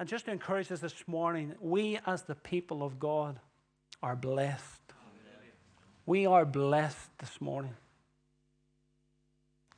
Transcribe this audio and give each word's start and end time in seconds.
And 0.00 0.08
just 0.08 0.24
to 0.24 0.30
encourage 0.30 0.72
us 0.72 0.80
this 0.80 0.94
morning, 1.06 1.54
we 1.60 1.98
as 2.06 2.22
the 2.22 2.34
people 2.34 2.82
of 2.82 2.98
God 2.98 3.38
are 4.02 4.16
blessed. 4.16 4.80
We 6.06 6.24
are 6.24 6.46
blessed 6.46 7.18
this 7.18 7.38
morning. 7.38 7.74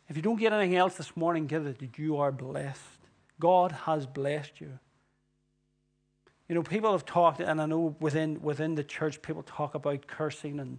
If 0.08 0.14
you 0.14 0.22
don't 0.22 0.38
get 0.38 0.52
anything 0.52 0.76
else 0.76 0.94
this 0.94 1.16
morning, 1.16 1.48
get 1.48 1.62
it 1.62 1.80
that 1.80 1.98
you 1.98 2.18
are 2.18 2.30
blessed. 2.30 3.00
God 3.40 3.72
has 3.72 4.06
blessed 4.06 4.60
you. 4.60 4.78
You 6.48 6.54
know, 6.54 6.62
people 6.62 6.92
have 6.92 7.04
talked, 7.04 7.40
and 7.40 7.60
I 7.60 7.66
know 7.66 7.96
within 7.98 8.40
within 8.42 8.76
the 8.76 8.84
church, 8.84 9.22
people 9.22 9.42
talk 9.42 9.74
about 9.74 10.06
cursing, 10.06 10.60
and 10.60 10.78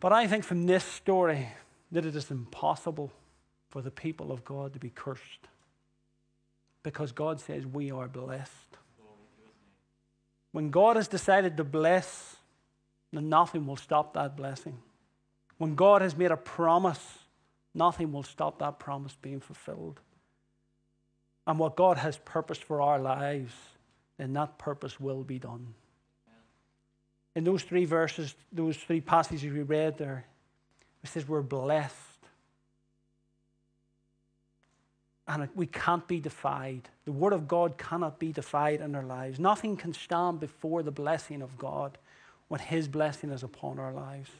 but 0.00 0.12
I 0.12 0.26
think 0.26 0.42
from 0.42 0.66
this 0.66 0.82
story 0.82 1.50
that 1.92 2.04
it 2.04 2.16
is 2.16 2.32
impossible 2.32 3.12
for 3.70 3.80
the 3.80 3.92
people 3.92 4.32
of 4.32 4.44
God 4.44 4.72
to 4.72 4.80
be 4.80 4.90
cursed, 4.90 5.46
because 6.88 7.12
God 7.12 7.38
says 7.38 7.66
we 7.66 7.90
are 7.90 8.08
blessed. 8.08 8.50
When 10.52 10.70
God 10.70 10.96
has 10.96 11.06
decided 11.06 11.58
to 11.58 11.64
bless, 11.64 12.36
then 13.12 13.28
nothing 13.28 13.66
will 13.66 13.76
stop 13.76 14.14
that 14.14 14.38
blessing. 14.38 14.78
When 15.58 15.74
God 15.74 16.00
has 16.00 16.16
made 16.16 16.30
a 16.30 16.36
promise, 16.38 17.18
nothing 17.74 18.10
will 18.10 18.22
stop 18.22 18.60
that 18.60 18.78
promise 18.78 19.14
being 19.20 19.40
fulfilled. 19.40 20.00
And 21.46 21.58
what 21.58 21.76
God 21.76 21.98
has 21.98 22.16
purposed 22.24 22.64
for 22.64 22.80
our 22.80 22.98
lives, 22.98 23.52
then 24.16 24.32
that 24.32 24.56
purpose 24.56 24.98
will 24.98 25.24
be 25.24 25.38
done. 25.38 25.74
In 27.36 27.44
those 27.44 27.64
three 27.64 27.84
verses, 27.84 28.34
those 28.50 28.78
three 28.78 29.02
passages 29.02 29.52
we 29.52 29.60
read 29.60 29.98
there, 29.98 30.24
it 31.04 31.10
says 31.10 31.28
we're 31.28 31.42
blessed. 31.42 31.94
And 35.28 35.48
we 35.54 35.66
can't 35.66 36.08
be 36.08 36.20
defied. 36.20 36.88
The 37.04 37.12
Word 37.12 37.34
of 37.34 37.46
God 37.46 37.76
cannot 37.76 38.18
be 38.18 38.32
defied 38.32 38.80
in 38.80 38.94
our 38.94 39.04
lives. 39.04 39.38
Nothing 39.38 39.76
can 39.76 39.92
stand 39.92 40.40
before 40.40 40.82
the 40.82 40.90
blessing 40.90 41.42
of 41.42 41.58
God 41.58 41.98
when 42.48 42.60
His 42.60 42.88
blessing 42.88 43.30
is 43.30 43.42
upon 43.42 43.78
our 43.78 43.92
lives. 43.92 44.30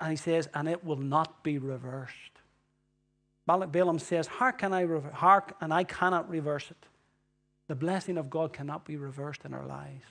And 0.00 0.10
He 0.10 0.16
says, 0.16 0.48
and 0.52 0.68
it 0.68 0.84
will 0.84 0.96
not 0.96 1.44
be 1.44 1.58
reversed. 1.58 2.14
Balaam 3.46 3.98
says, 3.98 4.26
How 4.26 4.50
can 4.50 4.72
I 4.72 4.82
reverse? 4.82 5.14
Hark, 5.14 5.56
and 5.60 5.72
I 5.72 5.84
cannot 5.84 6.28
reverse 6.28 6.70
it. 6.70 6.86
The 7.68 7.74
blessing 7.74 8.18
of 8.18 8.30
God 8.30 8.52
cannot 8.52 8.84
be 8.84 8.96
reversed 8.96 9.44
in 9.44 9.54
our 9.54 9.64
lives. 9.64 10.04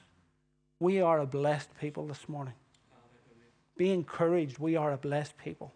We 0.80 1.02
are 1.02 1.20
a 1.20 1.26
blessed 1.26 1.70
people 1.80 2.08
this 2.08 2.28
morning. 2.30 2.54
Be 3.76 3.92
encouraged. 3.92 4.60
We 4.60 4.76
are 4.76 4.94
a 4.94 4.98
blessed 4.98 5.38
people. 5.38 5.74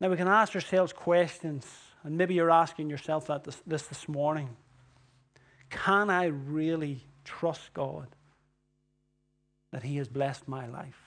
Now, 0.00 0.08
we 0.08 0.16
can 0.16 0.28
ask 0.28 0.54
ourselves 0.54 0.92
questions, 0.92 1.66
and 2.04 2.16
maybe 2.16 2.34
you're 2.34 2.50
asking 2.50 2.88
yourself 2.88 3.26
that 3.26 3.44
this, 3.44 3.60
this, 3.66 3.82
this 3.82 4.08
morning. 4.08 4.56
Can 5.68 6.08
I 6.08 6.26
really 6.26 7.04
trust 7.24 7.72
God 7.74 8.08
that 9.72 9.82
He 9.82 9.98
has 9.98 10.08
blessed 10.08 10.48
my 10.48 10.66
life? 10.66 10.98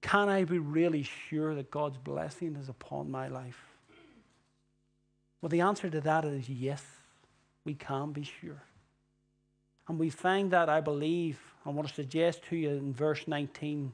Can 0.00 0.28
I 0.28 0.44
be 0.44 0.58
really 0.58 1.02
sure 1.02 1.54
that 1.54 1.70
God's 1.70 1.98
blessing 1.98 2.56
is 2.56 2.68
upon 2.68 3.10
my 3.10 3.28
life? 3.28 3.64
Well, 5.40 5.48
the 5.48 5.60
answer 5.60 5.88
to 5.88 6.00
that 6.00 6.24
is 6.24 6.48
yes, 6.48 6.84
we 7.64 7.74
can 7.74 8.12
be 8.12 8.24
sure. 8.24 8.62
And 9.86 9.98
we 9.98 10.10
find 10.10 10.50
that, 10.50 10.68
I 10.68 10.80
believe, 10.80 11.40
I 11.64 11.70
want 11.70 11.88
to 11.88 11.94
suggest 11.94 12.42
to 12.50 12.56
you 12.56 12.70
in 12.70 12.92
verse 12.92 13.26
19 13.26 13.92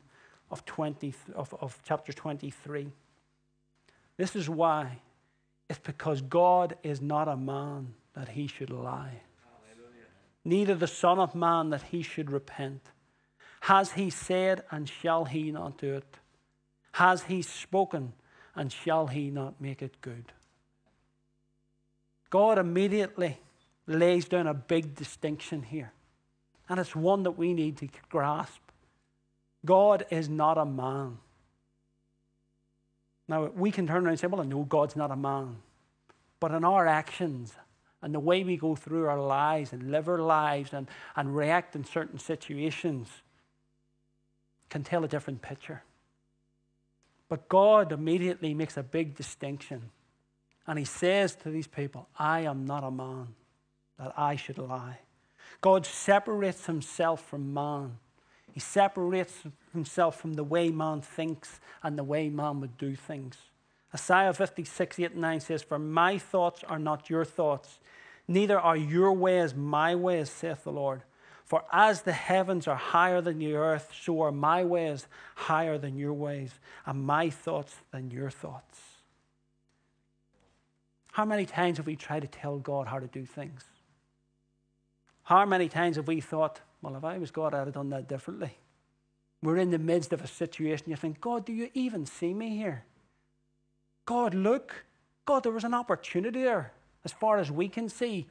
of, 0.50 0.64
20, 0.64 1.14
of, 1.34 1.54
of 1.60 1.78
chapter 1.84 2.12
23. 2.12 2.90
This 4.16 4.36
is 4.36 4.48
why. 4.48 5.00
It's 5.68 5.78
because 5.78 6.20
God 6.20 6.76
is 6.82 7.00
not 7.00 7.28
a 7.28 7.36
man 7.36 7.94
that 8.14 8.28
he 8.28 8.46
should 8.46 8.70
lie, 8.70 9.22
Hallelujah. 9.42 10.06
neither 10.44 10.74
the 10.74 10.86
Son 10.86 11.18
of 11.18 11.34
Man 11.34 11.70
that 11.70 11.82
he 11.82 12.02
should 12.02 12.30
repent. 12.30 12.82
Has 13.62 13.92
he 13.92 14.10
said, 14.10 14.62
and 14.70 14.88
shall 14.88 15.24
he 15.24 15.50
not 15.50 15.78
do 15.78 15.94
it? 15.94 16.18
Has 16.92 17.24
he 17.24 17.42
spoken, 17.42 18.12
and 18.54 18.70
shall 18.70 19.06
he 19.06 19.30
not 19.30 19.60
make 19.60 19.82
it 19.82 20.00
good? 20.00 20.32
God 22.30 22.58
immediately 22.58 23.40
lays 23.86 24.26
down 24.26 24.46
a 24.46 24.54
big 24.54 24.94
distinction 24.94 25.62
here, 25.62 25.92
and 26.68 26.78
it's 26.78 26.94
one 26.94 27.22
that 27.22 27.32
we 27.38 27.54
need 27.54 27.78
to 27.78 27.88
grasp. 28.10 28.60
God 29.64 30.04
is 30.10 30.28
not 30.28 30.58
a 30.58 30.64
man. 30.64 31.18
Now, 33.26 33.46
we 33.46 33.70
can 33.70 33.86
turn 33.86 34.04
around 34.04 34.08
and 34.08 34.20
say, 34.20 34.26
well, 34.26 34.42
I 34.42 34.44
know 34.44 34.64
God's 34.64 34.96
not 34.96 35.10
a 35.10 35.16
man. 35.16 35.56
But 36.40 36.52
in 36.52 36.64
our 36.64 36.86
actions 36.86 37.54
and 38.02 38.14
the 38.14 38.20
way 38.20 38.44
we 38.44 38.56
go 38.56 38.76
through 38.76 39.06
our 39.06 39.20
lives 39.20 39.72
and 39.72 39.90
live 39.90 40.08
our 40.08 40.18
lives 40.18 40.74
and, 40.74 40.88
and 41.16 41.34
react 41.34 41.74
in 41.74 41.84
certain 41.84 42.18
situations, 42.18 43.08
can 44.68 44.82
tell 44.82 45.04
a 45.04 45.08
different 45.08 45.40
picture. 45.40 45.82
But 47.28 47.48
God 47.48 47.92
immediately 47.92 48.54
makes 48.54 48.76
a 48.76 48.82
big 48.82 49.14
distinction. 49.14 49.90
And 50.66 50.78
He 50.78 50.84
says 50.84 51.34
to 51.36 51.50
these 51.50 51.66
people, 51.66 52.08
I 52.18 52.40
am 52.40 52.66
not 52.66 52.84
a 52.84 52.90
man 52.90 53.28
that 53.98 54.12
I 54.16 54.36
should 54.36 54.58
lie. 54.58 54.98
God 55.60 55.86
separates 55.86 56.66
Himself 56.66 57.24
from 57.24 57.54
man. 57.54 57.98
He 58.54 58.60
separates 58.60 59.42
Himself 59.72 60.20
from 60.20 60.34
the 60.34 60.44
way 60.44 60.70
man 60.70 61.00
thinks 61.00 61.58
and 61.82 61.98
the 61.98 62.04
way 62.04 62.28
man 62.28 62.60
would 62.60 62.78
do 62.78 62.94
things. 62.94 63.36
Isaiah 63.92 64.32
56, 64.32 65.00
8 65.00 65.10
and 65.10 65.20
9 65.20 65.40
says, 65.40 65.64
For 65.64 65.76
my 65.76 66.18
thoughts 66.18 66.62
are 66.68 66.78
not 66.78 67.10
your 67.10 67.24
thoughts, 67.24 67.80
neither 68.28 68.56
are 68.56 68.76
your 68.76 69.12
ways 69.12 69.56
my 69.56 69.96
ways, 69.96 70.30
saith 70.30 70.62
the 70.62 70.70
Lord. 70.70 71.02
For 71.44 71.64
as 71.72 72.02
the 72.02 72.12
heavens 72.12 72.68
are 72.68 72.76
higher 72.76 73.20
than 73.20 73.40
the 73.40 73.56
earth, 73.56 73.92
so 74.00 74.20
are 74.20 74.30
my 74.30 74.62
ways 74.62 75.08
higher 75.34 75.76
than 75.76 75.96
your 75.96 76.12
ways, 76.12 76.52
and 76.86 77.04
my 77.04 77.30
thoughts 77.30 77.74
than 77.90 78.12
your 78.12 78.30
thoughts. 78.30 78.78
How 81.10 81.24
many 81.24 81.44
times 81.44 81.78
have 81.78 81.86
we 81.86 81.96
tried 81.96 82.22
to 82.22 82.28
tell 82.28 82.58
God 82.58 82.86
how 82.86 83.00
to 83.00 83.08
do 83.08 83.26
things? 83.26 83.64
How 85.24 85.44
many 85.44 85.68
times 85.68 85.96
have 85.96 86.06
we 86.06 86.20
thought, 86.20 86.60
well, 86.84 86.96
if 86.96 87.04
I 87.04 87.18
was 87.18 87.30
God, 87.30 87.54
I'd 87.54 87.66
have 87.66 87.74
done 87.74 87.90
that 87.90 88.08
differently? 88.08 88.56
We're 89.42 89.56
in 89.56 89.70
the 89.70 89.78
midst 89.78 90.12
of 90.12 90.22
a 90.22 90.26
situation, 90.26 90.90
you 90.90 90.96
think, 90.96 91.20
God, 91.20 91.44
do 91.44 91.52
you 91.52 91.70
even 91.74 92.06
see 92.06 92.32
me 92.32 92.56
here? 92.56 92.84
God, 94.04 94.34
look. 94.34 94.84
God, 95.24 95.42
there 95.42 95.52
was 95.52 95.64
an 95.64 95.74
opportunity 95.74 96.42
there, 96.42 96.72
as 97.04 97.12
far 97.12 97.38
as 97.38 97.50
we 97.50 97.68
can 97.68 97.88
see, 97.88 98.26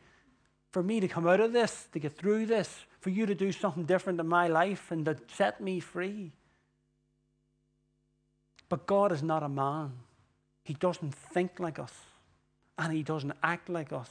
for 0.72 0.84
me 0.84 1.00
to 1.00 1.08
come 1.08 1.28
out 1.28 1.40
of 1.40 1.52
this, 1.52 1.88
to 1.94 2.00
get 2.00 2.16
through 2.16 2.46
this, 2.46 2.86
for 3.00 3.10
you 3.10 3.26
to 3.26 3.36
do 3.36 3.52
something 3.52 3.86
different 3.86 4.20
in 4.20 4.28
my 4.28 4.48
life 4.48 4.92
and 4.92 5.06
to 5.06 5.18
set 5.36 5.60
me 5.60 5.80
free. 5.80 6.32
But 8.70 8.86
God 8.86 9.12
is 9.12 9.24
not 9.24 9.44
a 9.44 9.50
man. 9.50 9.94
He 10.64 10.74
doesn't 10.74 11.14
think 11.14 11.60
like 11.60 11.80
us, 11.80 11.94
and 12.78 12.94
He 12.94 13.04
doesn't 13.04 13.34
act 13.42 13.70
like 13.70 13.92
us. 13.92 14.10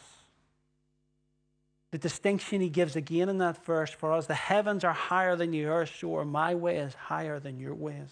The 1.92 1.98
distinction 1.98 2.62
He 2.62 2.70
gives 2.70 2.96
again 2.96 3.28
in 3.28 3.38
that 3.38 3.64
verse 3.64 3.90
for 3.90 4.12
us 4.12 4.26
the 4.26 4.34
heavens 4.34 4.82
are 4.82 4.94
higher 4.94 5.36
than 5.36 5.52
the 5.52 5.66
earth, 5.66 5.94
so 6.00 6.16
are 6.16 6.24
my 6.24 6.54
ways 6.54 6.94
higher 6.94 7.38
than 7.38 7.60
your 7.60 7.74
ways, 7.74 8.08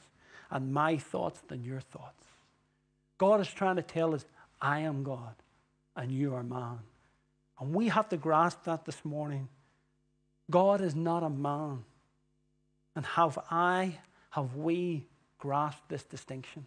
and 0.51 0.73
my 0.73 0.99
thoughts 0.99 1.41
than 1.49 1.65
your 1.65 1.81
thoughts. 1.81 2.25
God 3.19 3.41
is 3.41 3.49
trying 3.49 3.77
to 3.77 3.83
tell 3.83 4.15
us, 4.15 4.25
I 4.61 4.81
am 4.81 5.03
God, 5.03 5.35
and 5.97 6.13
you 6.13 6.35
are 6.35 6.43
man. 6.43 6.79
And 7.59 7.75
we 7.75 7.89
have 7.89 8.09
to 8.11 8.17
grasp 8.17 8.65
that 8.65 8.85
this 8.85 9.03
morning. 9.05 9.49
God 10.51 10.81
is 10.81 10.95
not 10.95 11.23
a 11.23 11.31
man. 11.31 11.85
And 12.95 13.07
have 13.07 13.39
I, 13.51 13.99
have 14.31 14.57
we 14.57 15.07
grasped 15.39 15.89
this 15.89 16.03
distinction? 16.03 16.67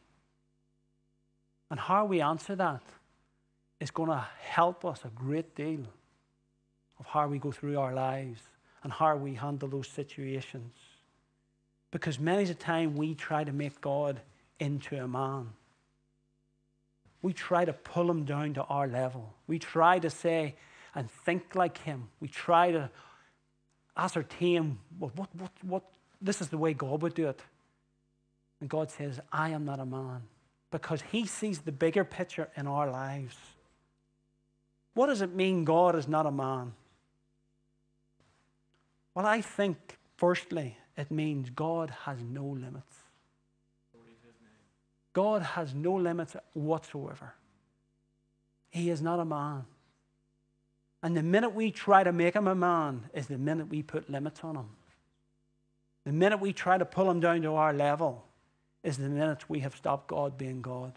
And 1.70 1.80
how 1.80 2.06
we 2.06 2.22
answer 2.22 2.56
that 2.56 2.84
is 3.80 3.92
going 3.92 4.10
to 4.10 4.26
help 4.40 4.86
us 4.86 5.02
a 5.04 5.10
great 5.10 5.56
deal 5.56 5.86
of 7.04 7.10
how 7.10 7.28
we 7.28 7.38
go 7.38 7.52
through 7.52 7.78
our 7.78 7.94
lives 7.94 8.40
and 8.82 8.94
how 8.94 9.14
we 9.18 9.34
handle 9.34 9.68
those 9.68 9.90
situations. 9.90 10.72
Because 11.92 12.18
many 12.18 12.44
a 12.50 12.54
time 12.54 12.96
we 12.96 13.14
try 13.14 13.44
to 13.44 13.52
make 13.52 13.82
God 13.82 14.22
into 14.58 14.96
a 14.96 15.06
man. 15.06 15.50
We 17.22 17.34
try 17.34 17.66
to 17.66 17.74
pull 17.74 18.10
him 18.10 18.24
down 18.24 18.54
to 18.54 18.64
our 18.64 18.88
level. 18.88 19.34
We 19.48 19.60
try 19.60 20.00
to 20.00 20.10
say 20.10 20.56
and 20.96 21.12
think 21.12 21.56
like 21.56 21.78
him. 21.80 22.08
We 22.22 22.30
try 22.30 22.72
to 22.72 22.90
ascertain 23.98 24.80
well, 24.98 25.12
what, 25.16 25.30
what, 25.36 25.52
what, 25.62 25.84
this 26.22 26.40
is 26.40 26.48
the 26.48 26.58
way 26.58 26.74
God 26.74 27.02
would 27.02 27.16
do 27.16 27.28
it. 27.28 27.42
And 28.62 28.70
God 28.70 28.90
says, 28.92 29.20
I 29.30 29.50
am 29.50 29.66
not 29.66 29.82
a 29.82 29.86
man. 29.86 30.22
Because 30.72 31.04
he 31.12 31.26
sees 31.26 31.60
the 31.60 31.74
bigger 31.74 32.06
picture 32.06 32.50
in 32.56 32.66
our 32.66 32.90
lives. 32.90 33.36
What 34.94 35.08
does 35.08 35.22
it 35.22 35.36
mean 35.36 35.66
God 35.66 35.98
is 35.98 36.08
not 36.08 36.26
a 36.26 36.32
man? 36.32 36.74
Well, 39.16 39.26
I 39.26 39.42
think, 39.42 39.98
firstly, 40.18 40.78
it 40.98 41.12
means 41.12 41.50
God 41.50 41.92
has 42.06 42.18
no 42.22 42.46
limits. 42.46 42.98
God 45.14 45.44
has 45.44 45.76
no 45.76 45.94
limits 45.94 46.36
whatsoever. 46.54 47.36
He 48.72 48.90
is 48.90 49.02
not 49.02 49.20
a 49.20 49.26
man. 49.26 49.66
And 51.04 51.16
the 51.16 51.22
minute 51.22 51.54
we 51.54 51.70
try 51.70 52.04
to 52.04 52.12
make 52.12 52.36
him 52.36 52.48
a 52.48 52.56
man 52.56 53.10
is 53.14 53.28
the 53.28 53.38
minute 53.38 53.70
we 53.70 53.84
put 53.84 54.10
limits 54.10 54.40
on 54.44 54.56
him. 54.56 54.70
The 56.06 56.12
minute 56.12 56.40
we 56.40 56.52
try 56.52 56.78
to 56.78 56.86
pull 56.86 57.10
him 57.10 57.20
down 57.20 57.42
to 57.44 57.54
our 57.54 57.74
level 57.74 58.26
is 58.84 58.98
the 58.98 59.10
minute 59.10 59.50
we 59.50 59.60
have 59.60 59.76
stopped 59.76 60.08
God 60.08 60.38
being 60.38 60.62
God. 60.62 60.94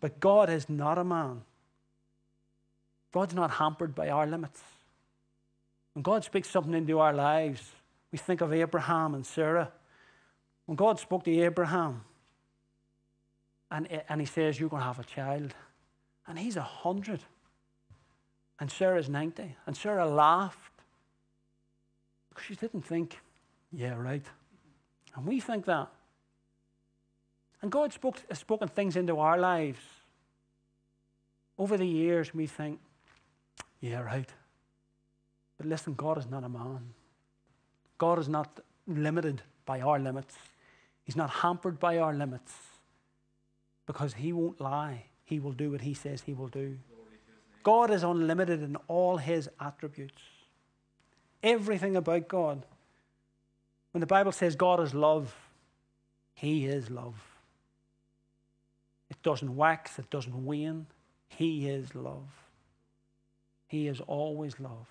But 0.00 0.18
God 0.20 0.48
is 0.48 0.68
not 0.68 0.98
a 0.98 1.04
man. 1.04 1.42
God's 3.12 3.34
not 3.34 3.50
hampered 3.52 3.94
by 3.94 4.08
our 4.08 4.26
limits. 4.26 4.62
When 5.96 6.02
God 6.02 6.24
speaks 6.24 6.50
something 6.50 6.74
into 6.74 6.98
our 6.98 7.14
lives, 7.14 7.62
we 8.12 8.18
think 8.18 8.42
of 8.42 8.52
Abraham 8.52 9.14
and 9.14 9.24
Sarah. 9.24 9.72
When 10.66 10.76
God 10.76 11.00
spoke 11.00 11.24
to 11.24 11.40
Abraham, 11.40 12.02
and, 13.70 13.88
and 14.06 14.20
he 14.20 14.26
says, 14.26 14.60
You're 14.60 14.68
going 14.68 14.82
to 14.82 14.86
have 14.86 14.98
a 14.98 15.04
child, 15.04 15.54
and 16.26 16.38
he's 16.38 16.58
a 16.58 16.60
hundred, 16.60 17.20
and 18.60 18.70
Sarah's 18.70 19.08
90, 19.08 19.56
and 19.64 19.74
Sarah 19.74 20.06
laughed 20.06 20.82
because 22.28 22.44
she 22.44 22.56
didn't 22.56 22.82
think, 22.82 23.18
Yeah, 23.72 23.94
right. 23.94 24.26
And 25.14 25.24
we 25.24 25.40
think 25.40 25.64
that. 25.64 25.88
And 27.62 27.72
God 27.72 27.94
spoke, 27.94 28.18
has 28.28 28.38
spoken 28.38 28.68
things 28.68 28.96
into 28.96 29.18
our 29.18 29.38
lives. 29.38 29.80
Over 31.56 31.78
the 31.78 31.88
years, 31.88 32.34
we 32.34 32.46
think, 32.46 32.80
yeah, 33.80 34.00
right. 34.00 34.30
But 35.58 35.66
listen, 35.66 35.94
God 35.94 36.18
is 36.18 36.28
not 36.28 36.44
a 36.44 36.48
man. 36.48 36.92
God 37.98 38.18
is 38.18 38.28
not 38.28 38.60
limited 38.86 39.42
by 39.64 39.80
our 39.80 39.98
limits. 39.98 40.36
He's 41.04 41.16
not 41.16 41.30
hampered 41.30 41.78
by 41.78 41.98
our 41.98 42.14
limits 42.14 42.52
because 43.86 44.14
He 44.14 44.32
won't 44.32 44.60
lie. 44.60 45.04
He 45.24 45.40
will 45.40 45.52
do 45.52 45.70
what 45.70 45.80
He 45.80 45.94
says 45.94 46.22
He 46.22 46.34
will 46.34 46.48
do. 46.48 46.76
God 47.62 47.90
is 47.90 48.02
unlimited 48.02 48.62
in 48.62 48.76
all 48.88 49.16
His 49.16 49.48
attributes. 49.60 50.22
Everything 51.42 51.96
about 51.96 52.28
God. 52.28 52.64
When 53.92 54.00
the 54.00 54.06
Bible 54.06 54.32
says 54.32 54.56
God 54.56 54.80
is 54.80 54.94
love, 54.94 55.34
He 56.34 56.66
is 56.66 56.90
love. 56.90 57.14
It 59.08 59.22
doesn't 59.22 59.56
wax, 59.56 59.98
it 59.98 60.10
doesn't 60.10 60.44
wane. 60.44 60.86
He 61.28 61.68
is 61.68 61.94
love. 61.94 62.28
He 63.68 63.88
is 63.88 64.00
always 64.00 64.58
love. 64.60 64.86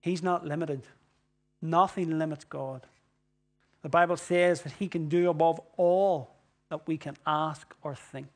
He's 0.00 0.22
not 0.22 0.46
limited. 0.46 0.82
Nothing 1.62 2.18
limits 2.18 2.44
God. 2.44 2.86
The 3.82 3.88
Bible 3.88 4.16
says 4.16 4.62
that 4.62 4.72
He 4.74 4.88
can 4.88 5.08
do 5.08 5.28
above 5.30 5.60
all 5.76 6.30
that 6.68 6.86
we 6.86 6.96
can 6.96 7.16
ask 7.26 7.74
or 7.82 7.94
think. 7.94 8.28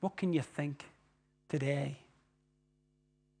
What 0.00 0.16
can 0.16 0.32
you 0.32 0.42
think 0.42 0.84
today? 1.48 1.98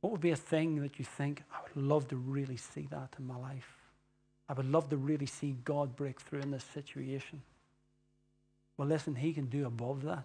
What 0.00 0.12
would 0.12 0.20
be 0.20 0.30
a 0.30 0.36
thing 0.36 0.80
that 0.80 0.98
you 0.98 1.04
think, 1.04 1.42
I 1.52 1.58
would 1.62 1.82
love 1.82 2.08
to 2.08 2.16
really 2.16 2.56
see 2.56 2.88
that 2.90 3.14
in 3.18 3.26
my 3.26 3.36
life? 3.36 3.76
I 4.48 4.54
would 4.54 4.70
love 4.70 4.88
to 4.90 4.96
really 4.96 5.26
see 5.26 5.56
God 5.64 5.96
break 5.96 6.20
through 6.20 6.40
in 6.40 6.50
this 6.50 6.64
situation. 6.74 7.42
Well, 8.76 8.88
listen, 8.88 9.14
He 9.14 9.32
can 9.32 9.46
do 9.46 9.66
above 9.66 10.02
that 10.02 10.24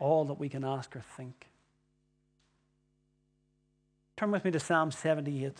all 0.00 0.24
that 0.24 0.40
we 0.40 0.48
can 0.48 0.64
ask 0.64 0.96
or 0.96 1.04
think. 1.16 1.46
Turn 4.20 4.32
with 4.32 4.44
me 4.44 4.50
to 4.50 4.60
Psalm 4.60 4.90
78. 4.90 5.54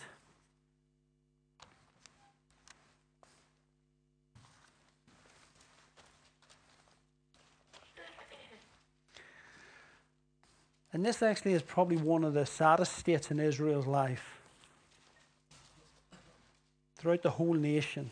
And 10.93 11.03
this 11.03 11.23
actually 11.23 11.55
is 11.55 11.62
probably 11.62 11.97
one 11.97 12.23
of 12.23 12.35
the 12.35 12.45
saddest 12.45 12.99
states 12.99 13.31
in 13.31 13.41
Israel's 13.41 13.87
life. 13.87 14.43
Throughout 16.99 17.23
the 17.23 17.31
whole 17.31 17.55
nation. 17.55 18.11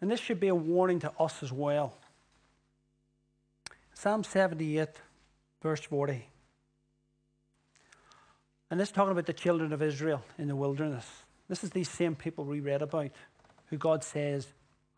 And 0.00 0.08
this 0.08 0.20
should 0.20 0.38
be 0.38 0.46
a 0.46 0.54
warning 0.54 1.00
to 1.00 1.12
us 1.18 1.42
as 1.42 1.50
well. 1.50 1.96
Psalm 3.92 4.22
78, 4.22 4.90
verse 5.60 5.80
40. 5.80 6.28
And 8.70 8.80
this 8.80 8.88
is 8.88 8.94
talking 8.94 9.12
about 9.12 9.26
the 9.26 9.32
children 9.32 9.72
of 9.72 9.82
Israel 9.82 10.22
in 10.38 10.48
the 10.48 10.56
wilderness. 10.56 11.06
This 11.48 11.62
is 11.62 11.70
these 11.70 11.88
same 11.88 12.16
people 12.16 12.44
we 12.44 12.60
read 12.60 12.82
about, 12.82 13.10
who 13.66 13.76
God 13.76 14.02
says, 14.02 14.48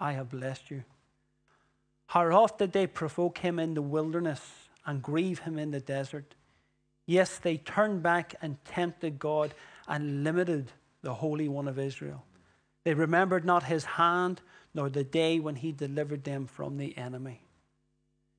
I 0.00 0.12
have 0.12 0.31
blessed 0.31 0.70
you. 0.70 0.85
How 2.06 2.26
oft 2.31 2.59
did 2.59 2.73
they 2.73 2.87
provoke 2.87 3.38
him 3.38 3.59
in 3.59 3.75
the 3.75 3.82
wilderness 3.82 4.41
and 4.87 5.03
grieve 5.03 5.41
him 5.41 5.59
in 5.59 5.70
the 5.70 5.81
desert? 5.81 6.35
Yes, 7.05 7.38
they 7.38 7.59
turned 7.59 8.03
back 8.03 8.35
and 8.41 8.62
tempted 8.65 9.19
God 9.19 9.53
and 9.87 10.25
limited 10.25 10.73
the 11.03 11.14
Holy 11.14 11.49
One 11.49 11.69
of 11.69 11.79
Israel. 11.79 12.25
They 12.85 12.94
remembered 12.94 13.44
not 13.44 13.64
his 13.64 13.85
hand 13.85 14.41
nor 14.73 14.88
the 14.88 15.05
day 15.05 15.38
when 15.41 15.56
he 15.56 15.73
delivered 15.73 16.25
them 16.25 16.47
from 16.47 16.79
the 16.79 16.97
enemy. 16.97 17.43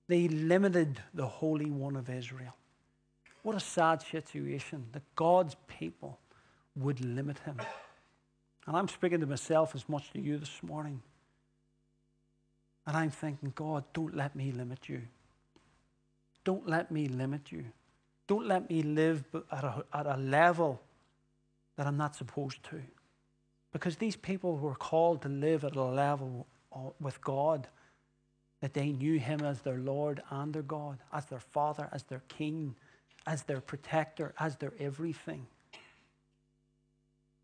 They 0.08 0.28
limited 0.28 1.02
the 1.14 1.28
Holy 1.28 1.70
One 1.70 1.96
of 1.96 2.10
Israel. 2.10 2.56
What 3.44 3.56
a 3.56 3.60
sad 3.60 4.02
situation 4.02 4.86
that 4.92 5.04
God's 5.16 5.56
people 5.68 6.20
would 6.76 7.04
limit 7.04 7.40
him. 7.40 7.58
And 8.68 8.76
I'm 8.76 8.88
speaking 8.88 9.20
to 9.22 9.26
myself 9.26 9.74
as 9.76 9.88
much 9.88 10.12
to 10.12 10.20
you 10.20 10.38
this 10.38 10.62
morning. 10.62 11.02
And 12.86 12.98
I'm 12.98 13.10
thinking, 13.10 13.52
God, 13.56 13.84
don't 13.94 14.16
let 14.16 14.36
me 14.36 14.52
limit 14.52 14.90
you. 14.90 15.02
Don't 16.44 16.68
let 16.68 16.92
me 16.92 17.08
limit 17.08 17.52
you. 17.52 17.66
Don't 18.28 18.48
let 18.48 18.70
me 18.70 18.82
live 18.82 19.24
at 19.52 19.64
a, 19.64 19.84
at 19.94 20.06
a 20.06 20.18
level 20.18 20.82
that 21.76 21.88
I'm 21.88 21.98
not 21.98 22.16
supposed 22.16 22.64
to. 22.72 22.82
Because 23.72 23.96
these 23.96 24.16
people 24.16 24.58
were 24.58 24.76
called 24.76 25.22
to 25.22 25.30
live 25.30 25.64
at 25.64 25.76
a 25.76 25.84
level 25.84 26.46
with 27.00 27.22
God 27.22 27.68
that 28.62 28.74
they 28.74 28.92
knew 28.92 29.20
Him 29.20 29.42
as 29.42 29.62
their 29.62 29.78
Lord 29.78 30.22
and 30.30 30.54
their 30.54 30.64
God, 30.64 31.00
as 31.14 31.26
their 31.26 31.40
Father, 31.40 31.90
as 31.92 32.04
their 32.04 32.22
King, 32.28 32.76
as 33.30 33.44
their 33.44 33.62
protector, 33.62 34.34
as 34.40 34.56
their 34.56 34.74
everything. 34.80 35.46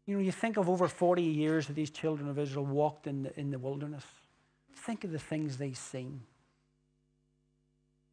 You 0.08 0.16
know, 0.16 0.22
you 0.22 0.32
think 0.32 0.58
of 0.58 0.68
over 0.68 0.88
40 0.88 1.22
years 1.22 1.68
that 1.68 1.74
these 1.74 1.92
children 1.92 2.28
of 2.28 2.40
Israel 2.40 2.66
walked 2.66 3.06
in 3.06 3.22
the, 3.24 3.40
in 3.40 3.52
the 3.52 3.60
wilderness. 3.60 4.04
Think 4.76 5.04
of 5.04 5.12
the 5.12 5.20
things 5.20 5.58
they've 5.58 5.78
seen. 5.78 6.22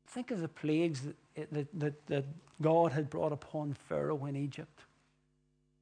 Think 0.06 0.30
of 0.30 0.42
the 0.42 0.48
plagues 0.48 1.00
that, 1.00 1.16
eh, 1.34 1.44
that, 1.50 1.80
that, 1.80 2.06
that 2.08 2.24
God 2.60 2.92
had 2.92 3.08
brought 3.08 3.32
upon 3.32 3.72
Pharaoh 3.72 4.26
in 4.26 4.36
Egypt, 4.36 4.80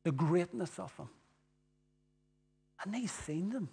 the 0.05 0.13
greatness 0.13 0.79
of 0.79 0.97
them. 0.97 1.09
And 2.85 2.95
they've 2.95 3.11
seen 3.11 3.51
them. 3.51 3.69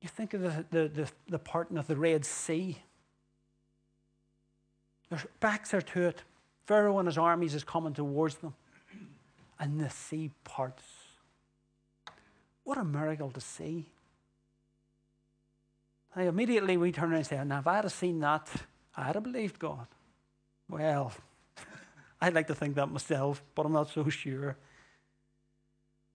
You 0.00 0.08
think 0.08 0.32
of 0.32 0.42
the, 0.42 0.64
the, 0.70 0.88
the, 0.88 1.10
the 1.28 1.38
parting 1.40 1.76
of 1.76 1.88
the 1.88 1.96
Red 1.96 2.24
Sea. 2.24 2.78
Their 5.10 5.22
backs 5.40 5.74
are 5.74 5.82
to 5.82 6.02
it. 6.08 6.22
Pharaoh 6.66 6.98
and 6.98 7.06
his 7.06 7.18
armies 7.18 7.54
is 7.54 7.64
coming 7.64 7.92
towards 7.92 8.36
them. 8.36 8.54
And 9.58 9.80
the 9.80 9.90
sea 9.90 10.30
parts. 10.44 10.84
What 12.64 12.78
a 12.78 12.84
miracle 12.84 13.30
to 13.32 13.40
see. 13.40 13.86
Now, 16.16 16.22
immediately 16.22 16.76
we 16.76 16.92
turn 16.92 17.10
around 17.10 17.18
and 17.18 17.26
say, 17.26 17.44
now, 17.44 17.58
if 17.58 17.66
I 17.66 17.76
had 17.76 17.90
seen 17.90 18.20
that, 18.20 18.48
I'd 18.96 19.14
have 19.14 19.24
believed 19.24 19.58
God. 19.58 19.86
Well, 20.68 21.12
I'd 22.20 22.34
like 22.34 22.46
to 22.46 22.54
think 22.54 22.76
that 22.76 22.86
myself, 22.86 23.42
but 23.54 23.66
I'm 23.66 23.72
not 23.72 23.90
so 23.90 24.08
sure. 24.08 24.56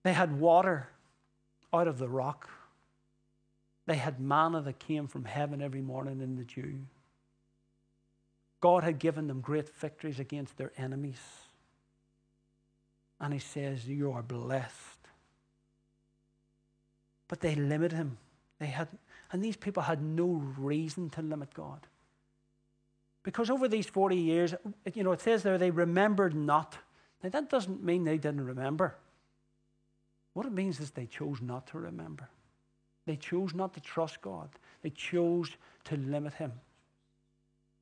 They 0.04 0.14
had 0.14 0.40
water 0.40 0.90
out 1.74 1.88
of 1.88 1.98
the 1.98 2.08
rock. 2.08 2.50
They 3.86 3.96
had 3.96 4.20
manna 4.20 4.62
that 4.62 4.80
came 4.80 5.08
from 5.08 5.26
heaven 5.26 5.62
every 5.62 5.82
morning 5.82 6.22
in 6.22 6.36
the 6.36 6.44
dew. 6.44 6.80
God 8.66 8.84
had 8.84 8.98
given 8.98 9.28
them 9.28 9.42
great 9.42 9.70
victories 9.76 10.20
against 10.20 10.58
their 10.58 10.72
enemies. 10.76 11.22
And 13.20 13.32
he 13.32 13.38
says, 13.38 13.88
You 13.88 14.12
are 14.14 14.24
blessed. 14.24 14.98
But 17.28 17.42
they 17.42 17.54
limit 17.54 17.92
him. 17.92 18.18
They 18.60 18.66
had, 18.66 18.88
and 19.32 19.44
these 19.44 19.56
people 19.56 19.84
had 19.84 20.02
no 20.02 20.42
reason 20.58 21.12
to 21.12 21.22
limit 21.22 21.54
God. 21.54 21.86
Because 23.22 23.52
over 23.52 23.68
these 23.68 23.86
40 23.86 24.16
years, 24.16 24.56
you 24.96 25.04
know, 25.04 25.12
it 25.12 25.22
says 25.22 25.44
there 25.44 25.60
they 25.60 25.70
remembered 25.70 26.34
not. 26.34 26.76
Now, 27.22 27.30
that 27.30 27.52
doesn't 27.52 27.84
mean 27.84 28.04
they 28.04 28.18
didn't 28.18 28.48
remember. 28.48 28.96
What 30.34 30.48
it 30.48 30.52
means 30.52 30.80
is 30.80 30.90
they 30.90 31.06
chose 31.06 31.40
not 31.40 31.68
to 31.68 31.78
remember. 31.78 32.30
They 33.06 33.16
chose 33.16 33.54
not 33.54 33.76
to 33.76 33.80
trust 33.80 34.24
God. 34.24 34.50
They 34.82 34.90
chose 34.90 35.52
to 35.84 35.98
limit 35.98 36.34
Him. 36.34 36.54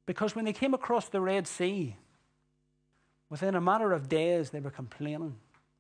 Because 0.05 0.35
when 0.35 0.45
they 0.45 0.53
came 0.53 0.73
across 0.73 1.09
the 1.09 1.21
Red 1.21 1.47
Sea, 1.47 1.95
within 3.29 3.55
a 3.55 3.61
matter 3.61 3.93
of 3.93 4.09
days, 4.09 4.49
they 4.49 4.59
were 4.59 4.69
complaining 4.69 5.35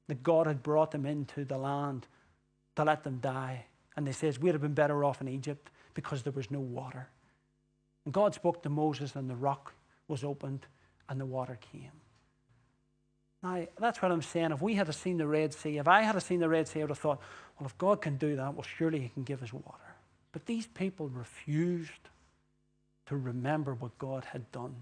that 0.07 0.23
God 0.23 0.47
had 0.47 0.63
brought 0.63 0.91
them 0.91 1.05
into 1.05 1.45
the 1.45 1.57
land 1.57 2.07
to 2.75 2.83
let 2.83 3.03
them 3.03 3.19
die. 3.21 3.65
And 3.95 4.07
they 4.07 4.11
says, 4.11 4.39
we'd 4.39 4.53
have 4.53 4.61
been 4.61 4.73
better 4.73 5.03
off 5.03 5.21
in 5.21 5.27
Egypt 5.27 5.69
because 5.93 6.23
there 6.23 6.33
was 6.33 6.49
no 6.49 6.59
water. 6.59 7.07
And 8.05 8.13
God 8.13 8.33
spoke 8.33 8.63
to 8.63 8.69
Moses, 8.69 9.15
and 9.15 9.29
the 9.29 9.35
rock 9.35 9.73
was 10.07 10.23
opened, 10.23 10.65
and 11.07 11.19
the 11.19 11.25
water 11.25 11.57
came. 11.71 11.91
Now, 13.41 13.67
that's 13.77 14.01
what 14.01 14.11
I'm 14.11 14.21
saying. 14.21 14.51
If 14.51 14.61
we 14.61 14.75
had 14.75 14.93
seen 14.95 15.17
the 15.17 15.27
Red 15.27 15.53
Sea, 15.53 15.77
if 15.77 15.87
I 15.87 16.01
had 16.01 16.21
seen 16.23 16.39
the 16.39 16.49
Red 16.49 16.67
Sea, 16.67 16.79
I 16.79 16.83
would 16.83 16.91
have 16.91 16.99
thought, 16.99 17.21
well, 17.59 17.67
if 17.67 17.77
God 17.77 18.01
can 18.01 18.17
do 18.17 18.35
that, 18.37 18.53
well, 18.53 18.63
surely 18.63 18.99
He 18.99 19.09
can 19.09 19.23
give 19.23 19.43
us 19.43 19.53
water. 19.53 19.95
But 20.31 20.45
these 20.45 20.65
people 20.65 21.09
refused 21.09 21.91
to 23.07 23.17
remember 23.17 23.73
what 23.73 23.97
God 23.97 24.25
had 24.25 24.51
done. 24.51 24.75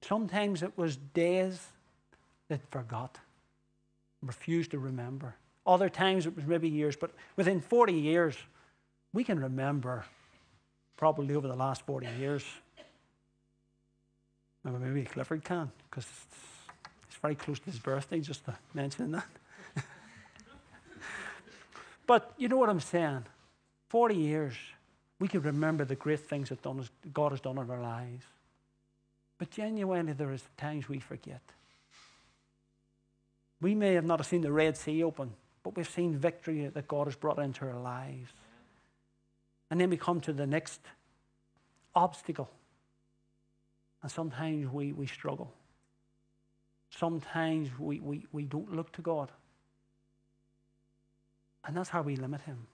Sometimes 0.00 0.62
it 0.62 0.76
was 0.76 0.96
days 0.96 1.68
that 2.48 2.60
forgot, 2.70 3.18
refused 4.22 4.72
to 4.72 4.78
remember. 4.78 5.36
Other 5.66 5.88
times 5.88 6.26
it 6.26 6.34
was 6.34 6.44
maybe 6.44 6.68
years, 6.68 6.96
but 6.96 7.12
within 7.36 7.60
40 7.60 7.92
years, 7.92 8.36
we 9.12 9.22
can 9.22 9.38
remember 9.38 10.04
probably 10.96 11.34
over 11.34 11.46
the 11.46 11.56
last 11.56 11.86
40 11.86 12.08
years. 12.18 12.44
Maybe 14.64 15.04
Clifford 15.04 15.44
can, 15.44 15.70
because 15.90 16.06
it's 17.08 17.16
very 17.20 17.34
close 17.34 17.58
to 17.60 17.66
his 17.66 17.78
birthday, 17.78 18.20
just 18.20 18.44
to 18.44 18.56
mention 18.74 19.12
that. 19.12 19.26
but 22.06 22.32
you 22.36 22.48
know 22.48 22.56
what 22.56 22.68
I'm 22.68 22.80
saying? 22.80 23.24
40 23.88 24.14
years, 24.14 24.54
we 25.22 25.28
can 25.28 25.42
remember 25.42 25.84
the 25.84 25.94
great 25.94 26.18
things 26.18 26.48
that 26.48 26.60
God 27.14 27.30
has 27.30 27.40
done 27.40 27.56
in 27.56 27.70
our 27.70 27.80
lives. 27.80 28.24
But 29.38 29.52
genuinely, 29.52 30.14
there 30.14 30.32
is 30.32 30.42
times 30.56 30.88
we 30.88 30.98
forget. 30.98 31.40
We 33.60 33.76
may 33.76 33.94
have 33.94 34.04
not 34.04 34.26
seen 34.26 34.40
the 34.40 34.50
Red 34.50 34.76
Sea 34.76 35.04
open, 35.04 35.30
but 35.62 35.76
we've 35.76 35.88
seen 35.88 36.16
victory 36.16 36.66
that 36.66 36.88
God 36.88 37.06
has 37.06 37.14
brought 37.14 37.38
into 37.38 37.64
our 37.64 37.78
lives. 37.78 38.32
And 39.70 39.80
then 39.80 39.90
we 39.90 39.96
come 39.96 40.20
to 40.22 40.32
the 40.32 40.44
next 40.44 40.80
obstacle. 41.94 42.50
And 44.02 44.10
sometimes 44.10 44.72
we, 44.72 44.92
we 44.92 45.06
struggle. 45.06 45.52
Sometimes 46.90 47.68
we, 47.78 48.00
we, 48.00 48.26
we 48.32 48.42
don't 48.42 48.74
look 48.74 48.90
to 48.94 49.02
God. 49.02 49.30
And 51.64 51.76
that's 51.76 51.90
how 51.90 52.02
we 52.02 52.16
limit 52.16 52.40
Him. 52.40 52.66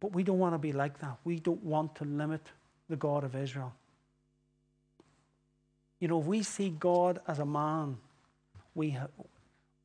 But 0.00 0.12
we 0.12 0.22
don't 0.22 0.38
want 0.38 0.54
to 0.54 0.58
be 0.58 0.72
like 0.72 0.98
that. 1.00 1.18
We 1.24 1.38
don't 1.38 1.62
want 1.62 1.94
to 1.96 2.04
limit 2.04 2.42
the 2.88 2.96
God 2.96 3.24
of 3.24 3.34
Israel. 3.34 3.72
You 6.00 6.08
know, 6.08 6.20
if 6.20 6.26
we 6.26 6.42
see 6.42 6.68
God 6.68 7.20
as 7.26 7.38
a 7.38 7.46
man, 7.46 7.96
we, 8.74 8.96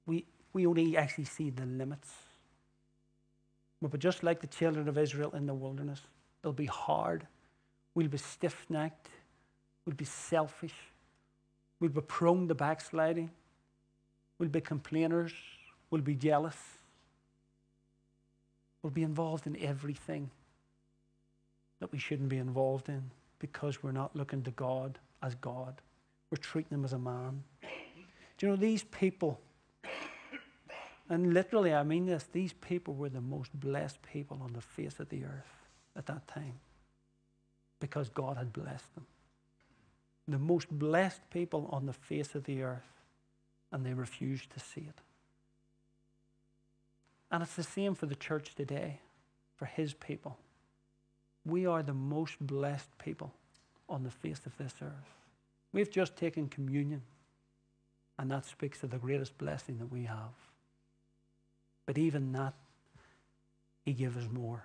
we, 0.05 0.25
we 0.51 0.67
only 0.67 0.97
actually 0.97 1.25
see 1.25 1.49
the 1.49 1.65
limits. 1.65 2.09
But 3.81 3.99
just 3.99 4.23
like 4.23 4.41
the 4.41 4.47
children 4.47 4.87
of 4.87 4.97
Israel 4.97 5.31
in 5.31 5.47
the 5.47 5.53
wilderness, 5.53 6.01
it'll 6.43 6.53
be 6.53 6.67
hard. 6.67 7.25
We'll 7.95 8.07
be 8.09 8.17
stiff 8.17 8.65
necked. 8.69 9.09
We'll 9.85 9.95
be 9.95 10.05
selfish. 10.05 10.75
We'll 11.79 11.89
be 11.89 12.01
prone 12.01 12.47
to 12.49 12.55
backsliding. 12.55 13.31
We'll 14.37 14.49
be 14.49 14.61
complainers. 14.61 15.33
We'll 15.89 16.01
be 16.01 16.15
jealous. 16.15 16.55
We'll 18.81 18.91
be 18.91 19.03
involved 19.03 19.47
in 19.47 19.55
everything 19.57 20.31
that 21.79 21.91
we 21.91 21.99
shouldn't 21.99 22.29
be 22.29 22.37
involved 22.37 22.89
in 22.89 23.11
because 23.39 23.81
we're 23.81 23.91
not 23.91 24.15
looking 24.15 24.43
to 24.43 24.51
God 24.51 24.99
as 25.21 25.35
God. 25.35 25.81
We're 26.29 26.37
treating 26.37 26.77
Him 26.77 26.85
as 26.85 26.93
a 26.93 26.99
man. 26.99 27.43
Do 28.37 28.45
you 28.45 28.51
know 28.51 28.55
these 28.55 28.83
people? 28.83 29.39
And 31.09 31.33
literally, 31.33 31.73
I 31.73 31.83
mean 31.83 32.05
this, 32.05 32.25
these 32.31 32.53
people 32.53 32.93
were 32.93 33.09
the 33.09 33.21
most 33.21 33.51
blessed 33.59 34.01
people 34.01 34.39
on 34.41 34.53
the 34.53 34.61
face 34.61 34.99
of 34.99 35.09
the 35.09 35.25
earth 35.25 35.67
at 35.95 36.05
that 36.05 36.27
time 36.27 36.53
because 37.79 38.07
God 38.09 38.37
had 38.37 38.53
blessed 38.53 38.93
them 38.95 39.05
the 40.31 40.39
most 40.39 40.69
blessed 40.69 41.21
people 41.29 41.69
on 41.71 41.85
the 41.85 41.93
face 41.93 42.35
of 42.35 42.45
the 42.45 42.63
earth, 42.63 43.01
and 43.71 43.85
they 43.85 43.93
refused 43.93 44.49
to 44.51 44.59
see 44.59 44.81
it. 44.81 45.01
And 47.31 47.41
it's 47.41 47.55
the 47.55 47.63
same 47.63 47.95
for 47.95 48.05
the 48.05 48.15
church 48.15 48.55
today, 48.55 48.99
for 49.55 49.65
his 49.65 49.93
people. 49.93 50.37
We 51.45 51.65
are 51.65 51.81
the 51.81 51.93
most 51.93 52.35
blessed 52.39 52.89
people 52.97 53.33
on 53.87 54.03
the 54.03 54.11
face 54.11 54.41
of 54.45 54.57
this 54.57 54.73
earth. 54.81 55.15
We've 55.73 55.89
just 55.89 56.17
taken 56.17 56.49
communion, 56.49 57.01
and 58.19 58.29
that 58.29 58.45
speaks 58.45 58.83
of 58.83 58.91
the 58.91 58.97
greatest 58.97 59.37
blessing 59.37 59.77
that 59.79 59.91
we 59.91 60.03
have. 60.03 60.33
But 61.85 61.97
even 61.97 62.33
that, 62.33 62.53
he 63.85 63.93
gave 63.93 64.17
us 64.17 64.27
more. 64.31 64.63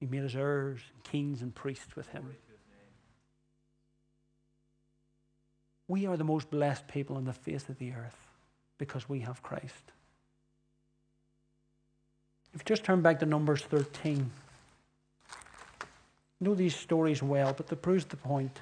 He 0.00 0.06
made 0.06 0.24
us 0.24 0.34
heirs, 0.34 0.80
kings, 1.04 1.42
and 1.42 1.54
priests 1.54 1.94
with 1.94 2.08
him. 2.08 2.34
We 5.86 6.06
are 6.06 6.16
the 6.16 6.24
most 6.24 6.50
blessed 6.50 6.88
people 6.88 7.16
on 7.16 7.24
the 7.24 7.32
face 7.32 7.68
of 7.68 7.78
the 7.78 7.92
earth 7.92 8.16
because 8.78 9.08
we 9.08 9.20
have 9.20 9.42
Christ. 9.42 9.92
If 12.54 12.60
you 12.60 12.64
just 12.66 12.84
turn 12.84 13.00
back 13.00 13.18
to 13.20 13.26
Numbers 13.26 13.62
13, 13.62 14.30
you 16.40 16.48
know 16.48 16.54
these 16.54 16.76
stories 16.76 17.22
well, 17.22 17.54
but 17.54 17.66
that 17.68 17.80
proves 17.80 18.04
the 18.04 18.16
point. 18.16 18.60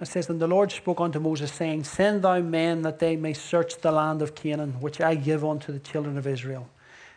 It 0.00 0.06
says, 0.06 0.28
And 0.28 0.40
the 0.40 0.46
Lord 0.46 0.70
spoke 0.70 1.00
unto 1.00 1.18
Moses, 1.18 1.52
saying, 1.52 1.84
Send 1.84 2.22
thou 2.22 2.40
men 2.40 2.82
that 2.82 3.00
they 3.00 3.16
may 3.16 3.32
search 3.32 3.78
the 3.78 3.90
land 3.90 4.22
of 4.22 4.34
Canaan, 4.34 4.80
which 4.80 5.00
I 5.00 5.16
give 5.16 5.44
unto 5.44 5.72
the 5.72 5.80
children 5.80 6.16
of 6.16 6.26
Israel. 6.26 6.68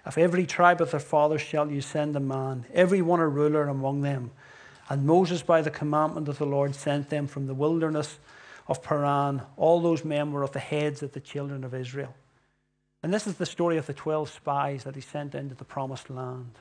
Of 0.05 0.17
every 0.17 0.45
tribe 0.45 0.81
of 0.81 0.91
their 0.91 0.99
fathers 0.99 1.41
shall 1.41 1.69
you 1.69 1.81
send 1.81 2.15
a 2.15 2.19
man, 2.19 2.65
every 2.73 3.01
one 3.01 3.19
a 3.19 3.27
ruler 3.27 3.67
among 3.67 4.01
them. 4.01 4.31
And 4.89 5.05
Moses, 5.05 5.41
by 5.41 5.61
the 5.61 5.69
commandment 5.69 6.27
of 6.27 6.37
the 6.37 6.45
Lord, 6.45 6.75
sent 6.75 7.09
them 7.09 7.27
from 7.27 7.47
the 7.47 7.53
wilderness 7.53 8.19
of 8.67 8.83
Paran. 8.83 9.41
All 9.57 9.79
those 9.79 10.03
men 10.03 10.31
were 10.31 10.43
of 10.43 10.51
the 10.51 10.59
heads 10.59 11.03
of 11.03 11.13
the 11.13 11.19
children 11.19 11.63
of 11.63 11.73
Israel. 11.73 12.13
And 13.03 13.13
this 13.13 13.25
is 13.25 13.35
the 13.35 13.45
story 13.45 13.77
of 13.77 13.85
the 13.85 13.93
12 13.93 14.29
spies 14.29 14.83
that 14.83 14.95
he 14.95 15.01
sent 15.01 15.33
into 15.33 15.55
the 15.55 15.63
promised 15.63 16.09
land. 16.09 16.51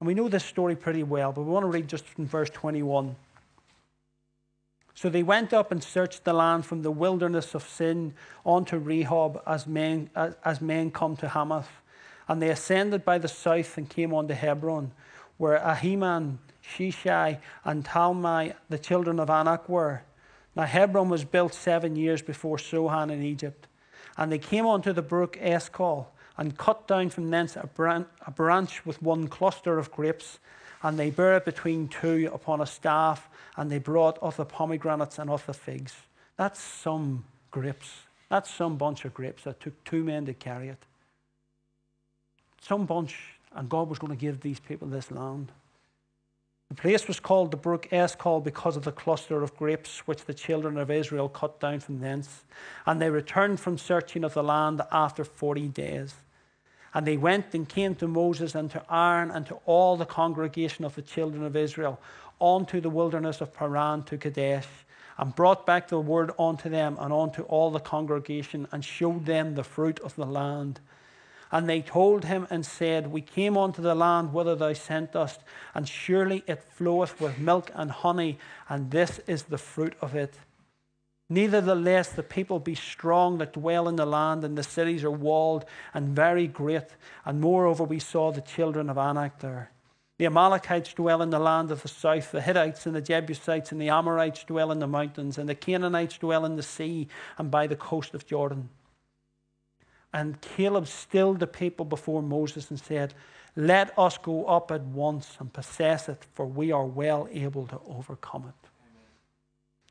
And 0.00 0.06
we 0.06 0.14
know 0.14 0.28
this 0.28 0.44
story 0.44 0.76
pretty 0.76 1.02
well, 1.02 1.32
but 1.32 1.42
we 1.42 1.50
want 1.50 1.64
to 1.64 1.68
read 1.68 1.88
just 1.88 2.04
from 2.04 2.26
verse 2.26 2.50
21. 2.50 3.16
So 4.94 5.10
they 5.10 5.22
went 5.22 5.52
up 5.52 5.70
and 5.70 5.82
searched 5.84 6.24
the 6.24 6.32
land 6.32 6.64
from 6.64 6.82
the 6.82 6.90
wilderness 6.90 7.54
of 7.54 7.68
Sin 7.68 8.14
unto 8.44 8.80
Rehob 8.80 9.42
as 9.46 9.66
men, 9.66 10.10
as, 10.16 10.34
as 10.44 10.60
men 10.60 10.90
come 10.90 11.16
to 11.16 11.28
Hamath. 11.28 11.70
And 12.28 12.42
they 12.42 12.50
ascended 12.50 13.04
by 13.04 13.18
the 13.18 13.28
south 13.28 13.78
and 13.78 13.88
came 13.88 14.14
unto 14.14 14.34
Hebron, 14.34 14.92
where 15.36 15.58
Ahiman, 15.58 16.38
Sheshai, 16.64 17.38
and 17.64 17.84
Talmai, 17.84 18.54
the 18.68 18.78
children 18.78 19.20
of 19.20 19.30
Anak, 19.30 19.68
were. 19.68 20.02
Now 20.54 20.64
Hebron 20.64 21.08
was 21.08 21.24
built 21.24 21.54
seven 21.54 21.96
years 21.96 22.22
before 22.22 22.58
Zoan 22.58 23.10
in 23.10 23.22
Egypt. 23.22 23.68
And 24.16 24.32
they 24.32 24.38
came 24.38 24.66
unto 24.66 24.92
the 24.92 25.02
brook 25.02 25.36
Eshcol, 25.40 26.08
and 26.38 26.56
cut 26.58 26.86
down 26.86 27.08
from 27.10 27.30
thence 27.30 27.56
a, 27.56 27.66
bran- 27.66 28.06
a 28.26 28.30
branch 28.30 28.84
with 28.84 29.00
one 29.02 29.28
cluster 29.28 29.78
of 29.78 29.90
grapes, 29.90 30.38
and 30.82 30.98
they 30.98 31.10
bare 31.10 31.36
it 31.36 31.44
between 31.44 31.88
two 31.88 32.30
upon 32.32 32.60
a 32.60 32.66
staff, 32.66 33.28
and 33.56 33.70
they 33.70 33.78
brought 33.78 34.18
of 34.18 34.36
the 34.36 34.44
pomegranates 34.44 35.18
and 35.18 35.30
of 35.30 35.44
the 35.46 35.54
figs. 35.54 35.94
That's 36.36 36.60
some 36.60 37.24
grapes. 37.50 37.88
That's 38.28 38.52
some 38.52 38.76
bunch 38.76 39.04
of 39.04 39.14
grapes 39.14 39.44
that 39.44 39.60
took 39.60 39.82
two 39.84 40.04
men 40.04 40.26
to 40.26 40.34
carry 40.34 40.68
it. 40.68 40.82
Some 42.60 42.86
bunch, 42.86 43.16
and 43.54 43.68
God 43.68 43.88
was 43.88 43.98
going 43.98 44.12
to 44.12 44.20
give 44.20 44.40
these 44.40 44.60
people 44.60 44.88
this 44.88 45.10
land. 45.10 45.52
The 46.68 46.74
place 46.74 47.06
was 47.06 47.20
called 47.20 47.52
the 47.52 47.56
brook 47.56 47.88
Eshcol 47.92 48.40
because 48.40 48.76
of 48.76 48.82
the 48.82 48.90
cluster 48.90 49.42
of 49.42 49.56
grapes 49.56 50.00
which 50.06 50.24
the 50.24 50.34
children 50.34 50.76
of 50.78 50.90
Israel 50.90 51.28
cut 51.28 51.60
down 51.60 51.78
from 51.78 52.00
thence. 52.00 52.44
And 52.86 53.00
they 53.00 53.08
returned 53.08 53.60
from 53.60 53.78
searching 53.78 54.24
of 54.24 54.34
the 54.34 54.42
land 54.42 54.82
after 54.90 55.24
forty 55.24 55.68
days. 55.68 56.14
And 56.92 57.06
they 57.06 57.16
went 57.16 57.54
and 57.54 57.68
came 57.68 57.94
to 57.96 58.08
Moses 58.08 58.54
and 58.54 58.68
to 58.72 58.82
Aaron 58.92 59.30
and 59.30 59.46
to 59.46 59.58
all 59.64 59.96
the 59.96 60.06
congregation 60.06 60.84
of 60.84 60.96
the 60.96 61.02
children 61.02 61.44
of 61.44 61.54
Israel 61.54 62.00
unto 62.40 62.80
the 62.80 62.90
wilderness 62.90 63.40
of 63.40 63.54
Paran 63.54 64.02
to 64.04 64.18
Kadesh, 64.18 64.66
and 65.18 65.34
brought 65.34 65.66
back 65.66 65.88
the 65.88 66.00
word 66.00 66.32
unto 66.38 66.68
them 66.68 66.96
and 67.00 67.12
unto 67.12 67.42
all 67.42 67.70
the 67.70 67.80
congregation, 67.80 68.66
and 68.72 68.84
showed 68.84 69.24
them 69.24 69.54
the 69.54 69.64
fruit 69.64 70.00
of 70.00 70.16
the 70.16 70.26
land. 70.26 70.80
And 71.52 71.68
they 71.68 71.80
told 71.80 72.24
him 72.24 72.46
and 72.50 72.66
said, 72.66 73.06
We 73.06 73.20
came 73.20 73.56
unto 73.56 73.80
the 73.80 73.94
land 73.94 74.32
whither 74.32 74.56
thou 74.56 74.72
sent 74.72 75.14
us, 75.14 75.38
and 75.74 75.88
surely 75.88 76.42
it 76.46 76.62
floweth 76.62 77.20
with 77.20 77.38
milk 77.38 77.70
and 77.74 77.90
honey, 77.90 78.38
and 78.68 78.90
this 78.90 79.20
is 79.26 79.44
the 79.44 79.58
fruit 79.58 79.94
of 80.00 80.14
it. 80.14 80.38
Nevertheless, 81.28 82.10
the 82.10 82.22
people 82.22 82.60
be 82.60 82.76
strong 82.76 83.38
that 83.38 83.52
dwell 83.52 83.88
in 83.88 83.96
the 83.96 84.06
land, 84.06 84.44
and 84.44 84.56
the 84.56 84.62
cities 84.62 85.02
are 85.04 85.10
walled 85.10 85.64
and 85.92 86.14
very 86.14 86.46
great. 86.46 86.94
And 87.24 87.40
moreover, 87.40 87.84
we 87.84 87.98
saw 87.98 88.30
the 88.30 88.40
children 88.40 88.88
of 88.88 88.98
Anak 88.98 89.40
there. 89.40 89.72
The 90.18 90.26
Amalekites 90.26 90.94
dwell 90.94 91.20
in 91.20 91.30
the 91.30 91.38
land 91.38 91.70
of 91.70 91.82
the 91.82 91.88
south. 91.88 92.30
The 92.30 92.40
Hittites 92.40 92.86
and 92.86 92.94
the 92.94 93.02
Jebusites 93.02 93.70
and 93.70 93.80
the 93.80 93.90
Amorites 93.90 94.44
dwell 94.44 94.72
in 94.72 94.78
the 94.78 94.86
mountains. 94.86 95.36
And 95.36 95.48
the 95.48 95.54
Canaanites 95.54 96.16
dwell 96.18 96.44
in 96.46 96.56
the 96.56 96.62
sea 96.62 97.08
and 97.36 97.50
by 97.50 97.66
the 97.66 97.76
coast 97.76 98.14
of 98.14 98.26
Jordan. 98.26 98.70
And 100.16 100.40
Caleb 100.40 100.86
stilled 100.86 101.40
the 101.40 101.46
people 101.46 101.84
before 101.84 102.22
Moses 102.22 102.70
and 102.70 102.80
said, 102.80 103.12
Let 103.54 103.96
us 103.98 104.16
go 104.16 104.46
up 104.46 104.70
at 104.70 104.80
once 104.80 105.36
and 105.38 105.52
possess 105.52 106.08
it, 106.08 106.24
for 106.32 106.46
we 106.46 106.72
are 106.72 106.86
well 106.86 107.28
able 107.30 107.66
to 107.66 107.78
overcome 107.86 108.46
it. 108.48 108.70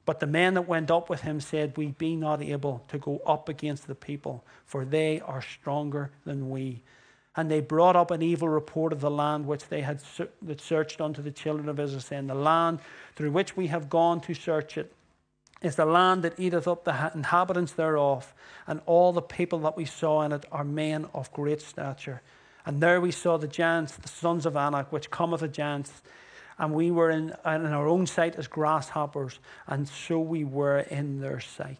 But 0.03 0.19
the 0.19 0.25
men 0.25 0.55
that 0.55 0.67
went 0.67 0.89
up 0.89 1.11
with 1.11 1.21
him 1.21 1.39
said, 1.39 1.77
We 1.77 1.91
be 1.91 2.15
not 2.15 2.41
able 2.41 2.83
to 2.87 2.97
go 2.97 3.21
up 3.23 3.49
against 3.49 3.85
the 3.85 3.93
people, 3.93 4.43
for 4.65 4.83
they 4.83 5.21
are 5.21 5.43
stronger 5.43 6.09
than 6.25 6.49
we. 6.49 6.81
And 7.35 7.51
they 7.51 7.61
brought 7.61 7.95
up 7.95 8.09
an 8.09 8.23
evil 8.23 8.49
report 8.49 8.93
of 8.93 9.01
the 9.01 9.11
land 9.11 9.45
which 9.45 9.67
they 9.67 9.81
had 9.81 10.01
searched 10.57 11.01
unto 11.01 11.21
the 11.21 11.29
children 11.29 11.69
of 11.69 11.79
Israel, 11.79 12.01
saying, 12.01 12.25
The 12.25 12.33
land 12.33 12.79
through 13.15 13.29
which 13.29 13.55
we 13.55 13.67
have 13.67 13.91
gone 13.91 14.21
to 14.21 14.33
search 14.33 14.79
it 14.79 14.91
is 15.65 15.75
the 15.75 15.85
land 15.85 16.21
that 16.21 16.39
eateth 16.39 16.67
up 16.67 16.83
the 16.83 17.11
inhabitants 17.15 17.73
thereof, 17.73 18.35
and 18.67 18.79
all 18.85 19.11
the 19.11 19.21
people 19.21 19.57
that 19.59 19.75
we 19.75 19.83
saw 19.83 20.21
in 20.21 20.31
it 20.31 20.45
are 20.51 20.63
men 20.63 21.07
of 21.11 21.33
great 21.33 21.59
stature. 21.59 22.21
And 22.67 22.81
there 22.81 23.01
we 23.01 23.09
saw 23.09 23.37
the 23.37 23.47
giants, 23.47 23.95
the 23.95 24.07
sons 24.07 24.45
of 24.45 24.55
Anak, 24.55 24.91
which 24.91 25.09
come 25.09 25.33
of 25.33 25.39
the 25.39 25.47
giants, 25.47 26.03
and 26.59 26.71
we 26.71 26.91
were 26.91 27.09
in, 27.09 27.29
in 27.29 27.65
our 27.73 27.87
own 27.87 28.05
sight 28.05 28.35
as 28.35 28.47
grasshoppers, 28.47 29.39
and 29.65 29.87
so 29.87 30.19
we 30.19 30.43
were 30.43 30.79
in 30.79 31.19
their 31.19 31.39
sight. 31.39 31.79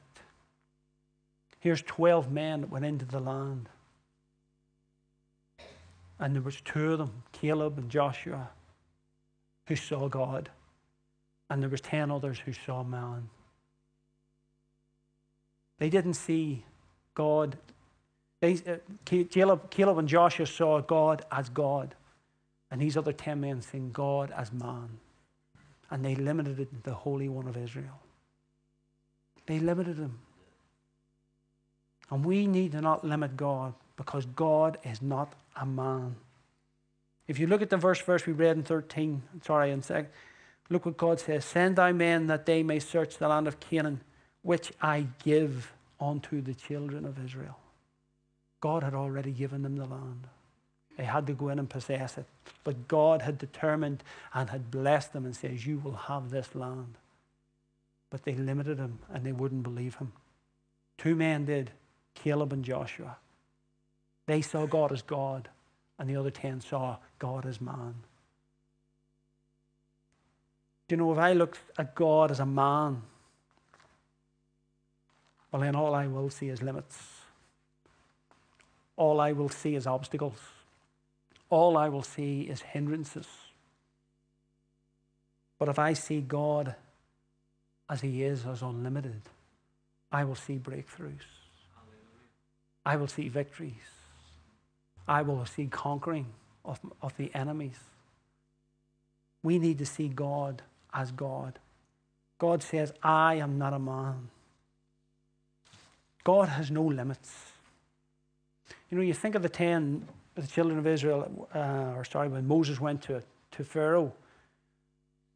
Here's 1.59 1.83
12 1.83 2.31
men 2.31 2.61
that 2.61 2.71
went 2.71 2.85
into 2.85 3.05
the 3.05 3.19
land. 3.19 3.69
And 6.19 6.33
there 6.33 6.41
was 6.41 6.59
two 6.61 6.93
of 6.93 6.97
them, 6.97 7.23
Caleb 7.33 7.77
and 7.77 7.89
Joshua, 7.91 8.49
who 9.67 9.75
saw 9.75 10.07
God. 10.07 10.49
And 11.51 11.61
there 11.61 11.69
was 11.69 11.81
10 11.81 12.09
others 12.09 12.39
who 12.39 12.53
saw 12.53 12.83
man. 12.83 13.29
They 15.77 15.89
didn't 15.89 16.13
see 16.13 16.65
God. 17.13 17.57
They, 18.41 18.53
uh, 18.67 18.77
Caleb, 19.05 19.69
Caleb 19.69 19.97
and 19.97 20.07
Joshua 20.07 20.45
saw 20.45 20.81
God 20.81 21.25
as 21.31 21.49
God. 21.49 21.95
And 22.71 22.81
these 22.81 22.97
other 22.97 23.13
10 23.13 23.39
men 23.39 23.61
seen 23.61 23.91
God 23.91 24.31
as 24.35 24.51
man. 24.51 24.99
And 25.89 26.03
they 26.03 26.15
limited 26.15 26.67
the 26.83 26.93
Holy 26.93 27.29
One 27.29 27.47
of 27.47 27.57
Israel. 27.57 27.99
They 29.45 29.59
limited 29.59 29.97
him. 29.97 30.19
And 32.09 32.25
we 32.25 32.47
need 32.47 32.71
to 32.73 32.81
not 32.81 33.03
limit 33.03 33.37
God 33.37 33.73
because 33.95 34.25
God 34.25 34.77
is 34.83 35.01
not 35.01 35.33
a 35.55 35.65
man. 35.65 36.15
If 37.27 37.39
you 37.39 37.47
look 37.47 37.61
at 37.61 37.69
the 37.69 37.77
verse 37.77 38.01
verse 38.01 38.25
we 38.25 38.33
read 38.33 38.57
in 38.57 38.63
13, 38.63 39.23
sorry, 39.43 39.71
in 39.71 39.81
sec, 39.81 40.11
look 40.69 40.85
what 40.85 40.97
God 40.97 41.19
says 41.19 41.45
Send 41.45 41.77
thy 41.77 41.91
men 41.91 42.27
that 42.27 42.45
they 42.45 42.61
may 42.61 42.79
search 42.79 43.17
the 43.17 43.27
land 43.27 43.47
of 43.47 43.59
Canaan, 43.59 44.01
which 44.45 44.71
I 44.79 45.07
give 45.23 45.73
unto 45.99 46.39
the 46.39 46.53
children 46.53 47.03
of 47.03 47.17
Israel. 47.25 47.57
God 48.61 48.83
had 48.83 48.93
already 48.93 49.31
given 49.31 49.63
them 49.63 49.75
the 49.75 49.85
land. 49.85 50.27
They 50.97 51.03
had 51.03 51.25
to 51.27 51.33
go 51.33 51.49
in 51.49 51.57
and 51.57 51.67
possess 51.67 52.15
it. 52.19 52.27
But 52.63 52.87
God 52.87 53.23
had 53.23 53.39
determined 53.39 54.03
and 54.35 54.51
had 54.51 54.69
blessed 54.69 55.13
them 55.13 55.25
and 55.25 55.35
says, 55.35 55.65
You 55.65 55.79
will 55.79 55.95
have 55.95 56.29
this 56.29 56.53
land. 56.53 56.93
But 58.11 58.23
they 58.23 58.35
limited 58.35 58.77
him 58.77 58.99
and 59.11 59.25
they 59.25 59.31
wouldn't 59.31 59.63
believe 59.63 59.95
him. 59.95 60.13
Two 60.99 61.15
men 61.15 61.45
did, 61.45 61.71
Caleb 62.13 62.53
and 62.53 62.63
Joshua. 62.63 63.17
They 64.27 64.43
saw 64.43 64.67
God 64.67 64.91
as 64.91 65.01
God, 65.01 65.49
and 65.97 66.07
the 66.07 66.17
other 66.17 66.29
ten 66.29 66.61
saw 66.61 66.97
God 67.17 67.47
as 67.47 67.59
man. 67.59 67.95
Do 70.87 70.93
you 70.93 70.97
know, 70.97 71.11
if 71.13 71.17
I 71.17 71.33
look 71.33 71.57
at 71.79 71.95
God 71.95 72.29
as 72.29 72.39
a 72.39 72.45
man, 72.45 73.01
well, 75.55 75.63
then 75.63 75.75
all 75.75 75.95
I 75.95 76.07
will 76.07 76.29
see 76.29 76.49
is 76.49 76.61
limits. 76.61 76.97
All 78.97 79.19
I 79.19 79.31
will 79.31 79.49
see 79.49 79.75
is 79.75 79.87
obstacles 79.87 80.39
all 81.49 81.77
I 81.77 81.89
will 81.89 82.03
see 82.03 82.41
is 82.41 82.61
hindrances. 82.61 83.27
But 85.59 85.69
if 85.69 85.79
I 85.79 85.93
see 85.93 86.21
God 86.21 86.75
as 87.89 88.01
He 88.01 88.23
is, 88.23 88.45
as 88.45 88.61
unlimited, 88.61 89.21
I 90.11 90.23
will 90.23 90.35
see 90.35 90.57
breakthroughs. 90.57 91.27
I 92.85 92.97
will 92.97 93.07
see 93.07 93.29
victories. 93.29 93.73
I 95.07 95.21
will 95.21 95.45
see 95.45 95.67
conquering 95.67 96.27
of, 96.63 96.79
of 97.01 97.15
the 97.17 97.33
enemies. 97.33 97.79
We 99.43 99.59
need 99.59 99.77
to 99.79 99.85
see 99.85 100.07
God 100.07 100.61
as 100.93 101.11
God. 101.11 101.59
God 102.37 102.63
says, 102.63 102.91
I 103.01 103.35
am 103.35 103.57
not 103.57 103.73
a 103.73 103.79
man. 103.79 104.29
God 106.25 106.49
has 106.49 106.69
no 106.69 106.83
limits. 106.83 107.33
You 108.89 108.97
know, 108.97 109.03
you 109.03 109.13
think 109.13 109.35
of 109.35 109.41
the 109.41 109.49
ten 109.49 110.05
the 110.35 110.45
children 110.45 110.77
of 110.77 110.85
Israel, 110.85 111.47
uh, 111.55 111.93
or 111.95 112.03
sorry, 112.03 112.27
when 112.27 112.45
Moses 112.45 112.79
went 112.79 113.01
to, 113.03 113.23
to 113.51 113.63
Pharaoh, 113.63 114.11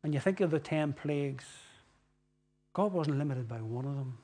and 0.04 0.14
you 0.14 0.20
think 0.20 0.42
of 0.42 0.52
the 0.52 0.60
10 0.60 0.94
plagues, 0.94 1.46
God 2.74 2.92
wasn't 2.94 3.18
limited 3.18 3.48
by 3.48 3.58
one 3.58 3.86
of 3.86 3.96
them. 3.96 4.18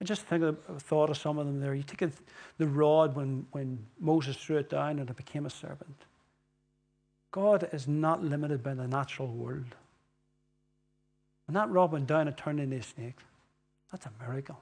I 0.00 0.04
just 0.04 0.22
think 0.22 0.42
of, 0.42 0.58
thought 0.82 1.10
of 1.10 1.16
some 1.16 1.38
of 1.38 1.46
them 1.46 1.60
there. 1.60 1.74
You 1.74 1.82
take 1.82 2.10
the 2.58 2.66
rod 2.66 3.14
when, 3.14 3.46
when 3.52 3.78
Moses 3.98 4.36
threw 4.36 4.56
it 4.56 4.68
down 4.68 4.98
and 4.98 5.08
it 5.08 5.16
became 5.16 5.46
a 5.46 5.50
serpent. 5.50 5.96
God 7.30 7.68
is 7.72 7.86
not 7.86 8.22
limited 8.22 8.62
by 8.62 8.74
the 8.74 8.86
natural 8.86 9.28
world. 9.28 9.74
When 11.46 11.54
that 11.54 11.70
rod 11.70 11.92
went 11.92 12.06
down, 12.06 12.28
it 12.28 12.36
turned 12.36 12.60
into 12.60 12.76
a 12.76 12.82
snake. 12.82 13.16
That's 13.90 14.06
a 14.06 14.12
miracle. 14.20 14.58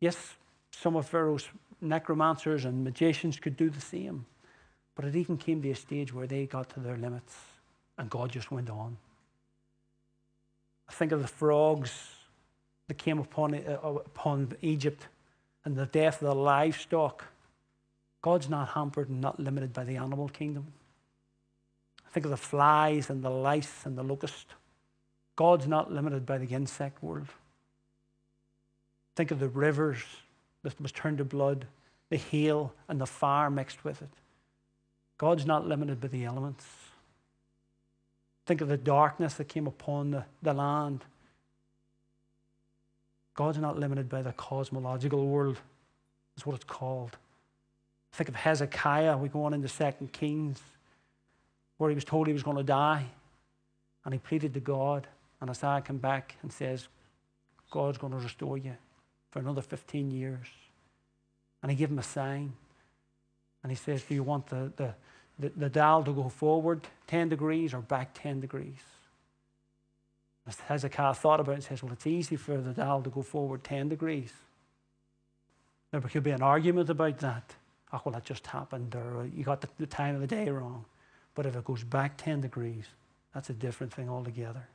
Yes, 0.00 0.34
some 0.70 0.96
of 0.96 1.06
Pharaoh's 1.06 1.48
necromancers 1.80 2.64
and 2.64 2.84
magicians 2.84 3.38
could 3.38 3.56
do 3.56 3.70
the 3.70 3.80
same. 3.80 4.26
But 4.94 5.04
it 5.04 5.16
even 5.16 5.36
came 5.36 5.62
to 5.62 5.70
a 5.70 5.74
stage 5.74 6.12
where 6.12 6.26
they 6.26 6.46
got 6.46 6.70
to 6.70 6.80
their 6.80 6.96
limits 6.96 7.34
and 7.98 8.10
God 8.10 8.30
just 8.30 8.50
went 8.50 8.70
on. 8.70 8.96
I 10.88 10.92
think 10.92 11.12
of 11.12 11.20
the 11.20 11.28
frogs 11.28 11.92
that 12.88 12.98
came 12.98 13.18
upon, 13.18 13.54
uh, 13.54 13.78
upon 13.82 14.52
Egypt 14.62 15.06
and 15.64 15.76
the 15.76 15.86
death 15.86 16.22
of 16.22 16.28
the 16.28 16.34
livestock. 16.34 17.24
God's 18.22 18.48
not 18.48 18.68
hampered 18.68 19.08
and 19.08 19.20
not 19.20 19.40
limited 19.40 19.72
by 19.72 19.84
the 19.84 19.96
animal 19.96 20.28
kingdom. 20.28 20.66
I 22.06 22.10
think 22.10 22.24
of 22.24 22.30
the 22.30 22.36
flies 22.36 23.10
and 23.10 23.22
the 23.22 23.30
lice 23.30 23.84
and 23.84 23.98
the 23.98 24.02
locust. 24.02 24.46
God's 25.34 25.66
not 25.66 25.92
limited 25.92 26.24
by 26.24 26.38
the 26.38 26.54
insect 26.54 27.02
world. 27.02 27.28
Think 29.16 29.30
of 29.30 29.40
the 29.40 29.48
rivers 29.48 29.98
that 30.62 30.80
was 30.80 30.92
turned 30.92 31.18
to 31.18 31.24
blood, 31.24 31.66
the 32.10 32.18
hail 32.18 32.72
and 32.86 33.00
the 33.00 33.06
fire 33.06 33.50
mixed 33.50 33.82
with 33.82 34.02
it. 34.02 34.10
God's 35.18 35.46
not 35.46 35.66
limited 35.66 36.00
by 36.00 36.08
the 36.08 36.24
elements. 36.24 36.66
Think 38.44 38.60
of 38.60 38.68
the 38.68 38.76
darkness 38.76 39.34
that 39.34 39.48
came 39.48 39.66
upon 39.66 40.10
the, 40.10 40.24
the 40.42 40.52
land. 40.52 41.02
God's 43.34 43.58
not 43.58 43.78
limited 43.78 44.08
by 44.08 44.22
the 44.22 44.32
cosmological 44.32 45.26
world, 45.26 45.58
is 46.36 46.44
what 46.44 46.54
it's 46.54 46.64
called. 46.64 47.16
Think 48.12 48.28
of 48.28 48.36
Hezekiah. 48.36 49.16
We 49.16 49.28
go 49.28 49.44
on 49.44 49.54
into 49.54 49.68
Second 49.68 50.12
Kings, 50.12 50.60
where 51.78 51.90
he 51.90 51.94
was 51.94 52.04
told 52.04 52.26
he 52.26 52.32
was 52.32 52.42
going 52.42 52.56
to 52.58 52.62
die. 52.62 53.06
And 54.04 54.14
he 54.14 54.20
pleaded 54.20 54.54
to 54.54 54.60
God. 54.60 55.06
And 55.40 55.50
Isaiah 55.50 55.80
came 55.80 55.98
back 55.98 56.36
and 56.42 56.52
says, 56.52 56.88
God's 57.70 57.98
going 57.98 58.12
to 58.12 58.18
restore 58.18 58.58
you 58.58 58.76
for 59.30 59.38
another 59.38 59.62
15 59.62 60.10
years. 60.10 60.46
And 61.62 61.70
he 61.70 61.76
gave 61.76 61.90
him 61.90 61.98
a 61.98 62.02
sign. 62.02 62.52
And 63.62 63.72
he 63.72 63.76
says, 63.76 64.02
Do 64.02 64.14
you 64.14 64.22
want 64.22 64.46
the, 64.46 64.72
the, 64.76 64.94
the, 65.38 65.52
the 65.56 65.68
dial 65.68 66.04
to 66.04 66.12
go 66.12 66.28
forward 66.28 66.86
10 67.06 67.28
degrees 67.28 67.74
or 67.74 67.80
back 67.80 68.10
10 68.14 68.40
degrees? 68.40 68.78
As 70.46 70.60
Hezekiah 70.60 71.14
thought 71.14 71.40
about 71.40 71.52
it 71.52 71.54
and 71.54 71.64
says, 71.64 71.82
Well, 71.82 71.92
it's 71.92 72.06
easy 72.06 72.36
for 72.36 72.56
the 72.56 72.72
dial 72.72 73.02
to 73.02 73.10
go 73.10 73.22
forward 73.22 73.64
10 73.64 73.88
degrees. 73.88 74.32
There 75.90 76.00
could 76.00 76.22
be 76.22 76.30
an 76.30 76.42
argument 76.42 76.90
about 76.90 77.18
that. 77.18 77.54
Oh, 77.92 78.00
well, 78.04 78.12
that 78.12 78.24
just 78.24 78.46
happened, 78.46 78.94
or 78.94 79.28
you 79.34 79.44
got 79.44 79.60
the, 79.60 79.68
the 79.78 79.86
time 79.86 80.14
of 80.14 80.20
the 80.20 80.26
day 80.26 80.48
wrong. 80.48 80.84
But 81.34 81.46
if 81.46 81.54
it 81.54 81.64
goes 81.64 81.84
back 81.84 82.16
10 82.16 82.40
degrees, 82.40 82.84
that's 83.32 83.50
a 83.50 83.52
different 83.52 83.92
thing 83.92 84.08
altogether. 84.08 84.66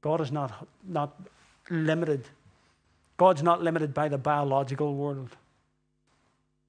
God 0.00 0.20
is 0.20 0.30
not, 0.30 0.68
not 0.86 1.20
limited 1.70 2.24
God's 3.16 3.42
not 3.42 3.62
limited 3.62 3.94
by 3.94 4.08
the 4.08 4.18
biological 4.18 4.94
world. 4.94 5.36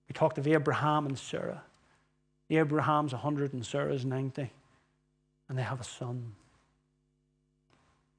We 0.07 0.13
talked 0.13 0.37
of 0.37 0.47
Abraham 0.47 1.05
and 1.05 1.17
Sarah. 1.17 1.63
Abraham's 2.49 3.11
100 3.11 3.53
and 3.53 3.65
Sarah's 3.65 4.05
90, 4.05 4.51
and 5.49 5.57
they 5.57 5.63
have 5.63 5.81
a 5.81 5.83
son. 5.83 6.33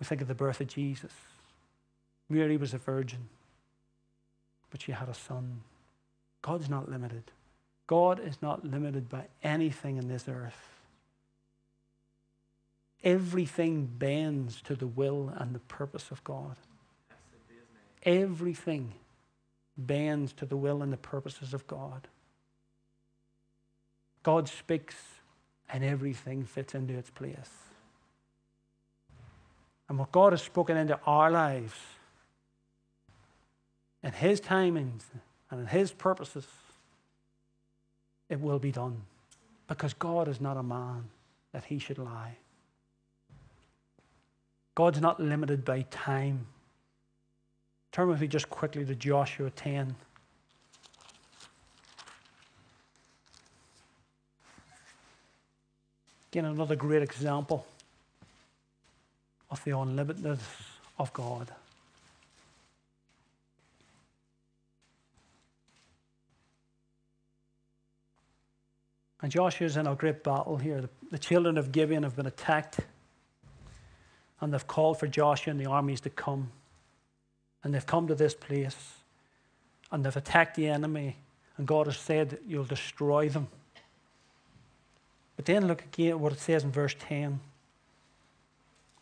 We 0.00 0.04
think 0.04 0.20
of 0.20 0.28
the 0.28 0.34
birth 0.34 0.60
of 0.60 0.66
Jesus. 0.66 1.12
Mary 2.28 2.56
was 2.56 2.74
a 2.74 2.78
virgin, 2.78 3.28
but 4.70 4.82
she 4.82 4.92
had 4.92 5.08
a 5.08 5.14
son. 5.14 5.60
God's 6.42 6.68
not 6.68 6.90
limited. 6.90 7.30
God 7.86 8.18
is 8.18 8.42
not 8.42 8.64
limited 8.64 9.08
by 9.08 9.26
anything 9.44 9.96
in 9.96 10.08
this 10.08 10.28
earth. 10.28 10.80
Everything 13.04 13.86
bends 13.86 14.60
to 14.62 14.74
the 14.74 14.88
will 14.88 15.32
and 15.36 15.54
the 15.54 15.60
purpose 15.60 16.10
of 16.10 16.24
God. 16.24 16.56
Everything 18.06 18.92
bends 19.76 20.32
to 20.34 20.46
the 20.46 20.56
will 20.56 20.82
and 20.82 20.92
the 20.92 20.96
purposes 20.96 21.52
of 21.52 21.66
God. 21.66 22.08
God 24.22 24.48
speaks 24.48 24.96
and 25.68 25.84
everything 25.84 26.44
fits 26.44 26.74
into 26.74 26.94
its 26.94 27.10
place. 27.10 27.50
And 29.88 29.98
what 29.98 30.12
God 30.12 30.32
has 30.32 30.42
spoken 30.42 30.76
into 30.76 30.98
our 31.06 31.30
lives, 31.30 31.74
in 34.02 34.12
His 34.12 34.40
timings 34.40 35.02
and 35.50 35.60
in 35.60 35.66
His 35.66 35.92
purposes, 35.92 36.46
it 38.28 38.40
will 38.40 38.58
be 38.58 38.72
done. 38.72 39.02
Because 39.68 39.94
God 39.94 40.28
is 40.28 40.40
not 40.40 40.56
a 40.56 40.62
man 40.62 41.04
that 41.52 41.64
He 41.64 41.78
should 41.78 41.98
lie. 41.98 42.36
God's 44.74 45.00
not 45.00 45.20
limited 45.20 45.64
by 45.64 45.82
time. 45.90 46.46
Turn 47.96 48.08
with 48.08 48.20
me 48.20 48.26
just 48.26 48.50
quickly 48.50 48.84
to 48.84 48.94
Joshua 48.94 49.48
10. 49.48 49.96
Again, 56.30 56.44
another 56.44 56.76
great 56.76 57.00
example 57.00 57.66
of 59.50 59.64
the 59.64 59.70
unlimitedness 59.70 60.40
of 60.98 61.10
God. 61.14 61.50
And 69.22 69.32
Joshua's 69.32 69.78
in 69.78 69.86
a 69.86 69.94
great 69.94 70.22
battle 70.22 70.58
here. 70.58 70.82
The, 70.82 70.90
the, 71.12 71.18
children 71.18 71.56
of 71.56 71.72
Gibeon 71.72 72.02
have 72.02 72.14
been 72.14 72.26
attacked, 72.26 72.80
and 74.42 74.52
they've 74.52 74.66
called 74.66 75.00
for 75.00 75.06
Joshua 75.06 75.52
and 75.52 75.58
the 75.58 75.70
armies 75.70 76.02
to 76.02 76.10
come. 76.10 76.50
And 77.66 77.74
they've 77.74 77.84
come 77.84 78.06
to 78.06 78.14
this 78.14 78.32
place, 78.32 78.92
and 79.90 80.04
they've 80.04 80.16
attacked 80.16 80.54
the 80.54 80.68
enemy, 80.68 81.16
and 81.56 81.66
God 81.66 81.86
has 81.86 81.96
said, 81.96 82.38
You'll 82.46 82.62
destroy 82.62 83.28
them. 83.28 83.48
But 85.34 85.46
then 85.46 85.66
look 85.66 85.82
again 85.82 86.10
at 86.10 86.20
what 86.20 86.32
it 86.32 86.38
says 86.38 86.62
in 86.62 86.70
verse 86.70 86.94
10. 86.96 87.40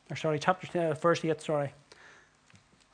Or 0.09 0.17
sorry, 0.17 0.39
chapter 0.39 0.67
10, 0.67 0.93
uh, 0.93 0.95
verse 0.95 1.23
8, 1.23 1.43
sorry. 1.43 1.75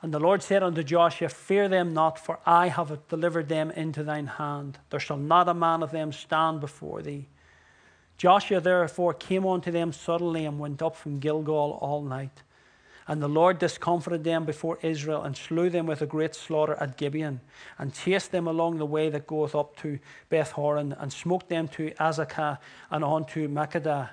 And 0.01 0.13
the 0.13 0.19
Lord 0.19 0.43
said 0.43 0.61
unto 0.61 0.83
Joshua, 0.83 1.29
Fear 1.29 1.69
them 1.69 1.93
not, 1.93 2.19
for 2.19 2.39
I 2.45 2.67
have 2.67 3.07
delivered 3.07 3.47
them 3.47 3.71
into 3.71 4.03
thine 4.03 4.27
hand. 4.27 4.77
There 4.89 4.99
shall 4.99 5.15
not 5.15 5.47
a 5.47 5.53
man 5.53 5.83
of 5.83 5.91
them 5.91 6.11
stand 6.11 6.59
before 6.59 7.01
thee. 7.01 7.27
Joshua 8.17 8.59
therefore 8.59 9.13
came 9.13 9.47
unto 9.47 9.71
them 9.71 9.93
suddenly 9.93 10.43
and 10.43 10.59
went 10.59 10.81
up 10.81 10.97
from 10.97 11.19
Gilgal 11.19 11.79
all 11.81 12.01
night. 12.01 12.43
And 13.11 13.21
the 13.21 13.27
Lord 13.27 13.59
discomfited 13.59 14.23
them 14.23 14.45
before 14.45 14.79
Israel 14.81 15.23
and 15.23 15.35
slew 15.35 15.69
them 15.69 15.85
with 15.85 16.01
a 16.01 16.05
great 16.05 16.33
slaughter 16.33 16.77
at 16.79 16.95
Gibeon, 16.95 17.41
and 17.77 17.93
chased 17.93 18.31
them 18.31 18.47
along 18.47 18.77
the 18.77 18.85
way 18.85 19.09
that 19.09 19.27
goeth 19.27 19.53
up 19.53 19.75
to 19.81 19.99
Beth 20.29 20.51
Horon, 20.51 20.95
and 20.97 21.11
smote 21.11 21.49
them 21.49 21.67
to 21.67 21.91
Azekah 21.99 22.57
and 22.89 23.03
on 23.03 23.25
to 23.25 23.49
Makkedah. 23.49 24.11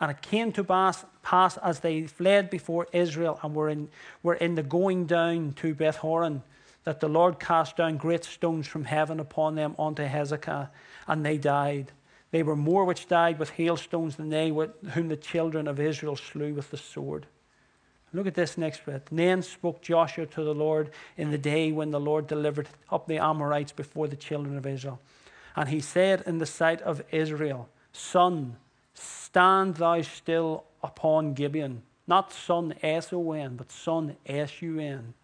And 0.00 0.10
it 0.10 0.22
came 0.22 0.52
to 0.52 0.64
pass, 0.64 1.04
pass 1.22 1.58
as 1.58 1.80
they 1.80 2.06
fled 2.06 2.48
before 2.48 2.86
Israel 2.94 3.38
and 3.42 3.54
were 3.54 3.68
in, 3.68 3.90
were 4.22 4.36
in 4.36 4.54
the 4.54 4.62
going 4.62 5.04
down 5.04 5.52
to 5.56 5.74
Beth 5.74 5.96
Horon, 5.96 6.42
that 6.84 7.00
the 7.00 7.10
Lord 7.10 7.40
cast 7.40 7.76
down 7.76 7.98
great 7.98 8.24
stones 8.24 8.66
from 8.66 8.84
heaven 8.84 9.20
upon 9.20 9.54
them 9.54 9.74
unto 9.78 10.02
Azekah, 10.02 10.70
and 11.06 11.26
they 11.26 11.36
died. 11.36 11.92
They 12.30 12.42
were 12.42 12.56
more 12.56 12.86
which 12.86 13.06
died 13.06 13.38
with 13.38 13.50
hailstones 13.50 14.16
than 14.16 14.30
they 14.30 14.48
whom 14.48 15.08
the 15.08 15.16
children 15.18 15.68
of 15.68 15.78
Israel 15.78 16.16
slew 16.16 16.54
with 16.54 16.70
the 16.70 16.78
sword. 16.78 17.26
Look 18.12 18.26
at 18.26 18.34
this 18.34 18.58
next 18.58 18.84
bit. 18.84 19.06
Then 19.10 19.42
spoke 19.42 19.82
Joshua 19.82 20.26
to 20.26 20.42
the 20.42 20.54
Lord 20.54 20.90
in 21.16 21.30
the 21.30 21.38
day 21.38 21.70
when 21.70 21.90
the 21.90 22.00
Lord 22.00 22.26
delivered 22.26 22.68
up 22.90 23.06
the 23.06 23.18
Amorites 23.18 23.72
before 23.72 24.08
the 24.08 24.16
children 24.16 24.56
of 24.56 24.66
Israel. 24.66 25.00
And 25.54 25.68
he 25.68 25.80
said 25.80 26.22
in 26.26 26.38
the 26.38 26.46
sight 26.46 26.82
of 26.82 27.02
Israel, 27.12 27.68
Son, 27.92 28.56
stand 28.94 29.76
thou 29.76 30.02
still 30.02 30.64
upon 30.82 31.34
Gibeon. 31.34 31.82
Not 32.06 32.32
son 32.32 32.74
S 32.82 33.12
O 33.12 33.32
N, 33.32 33.56
but 33.56 33.70
son 33.70 34.16
S 34.26 34.60
U 34.62 34.80
N. 34.80 35.14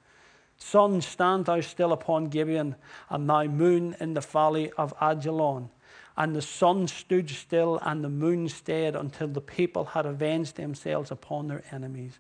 Sun, 0.58 1.02
stand 1.02 1.46
thou 1.46 1.60
still 1.60 1.92
upon 1.92 2.26
Gibeon, 2.26 2.76
and 3.10 3.28
thou 3.28 3.44
moon 3.44 3.96
in 4.00 4.14
the 4.14 4.20
valley 4.20 4.70
of 4.78 4.94
Ajalon. 5.00 5.68
And 6.16 6.34
the 6.34 6.42
sun 6.42 6.86
stood 6.88 7.28
still, 7.28 7.78
and 7.82 8.02
the 8.02 8.08
moon 8.08 8.48
stayed 8.48 8.94
until 8.94 9.28
the 9.28 9.40
people 9.40 9.84
had 9.84 10.06
avenged 10.06 10.56
themselves 10.56 11.10
upon 11.10 11.48
their 11.48 11.62
enemies. 11.72 12.18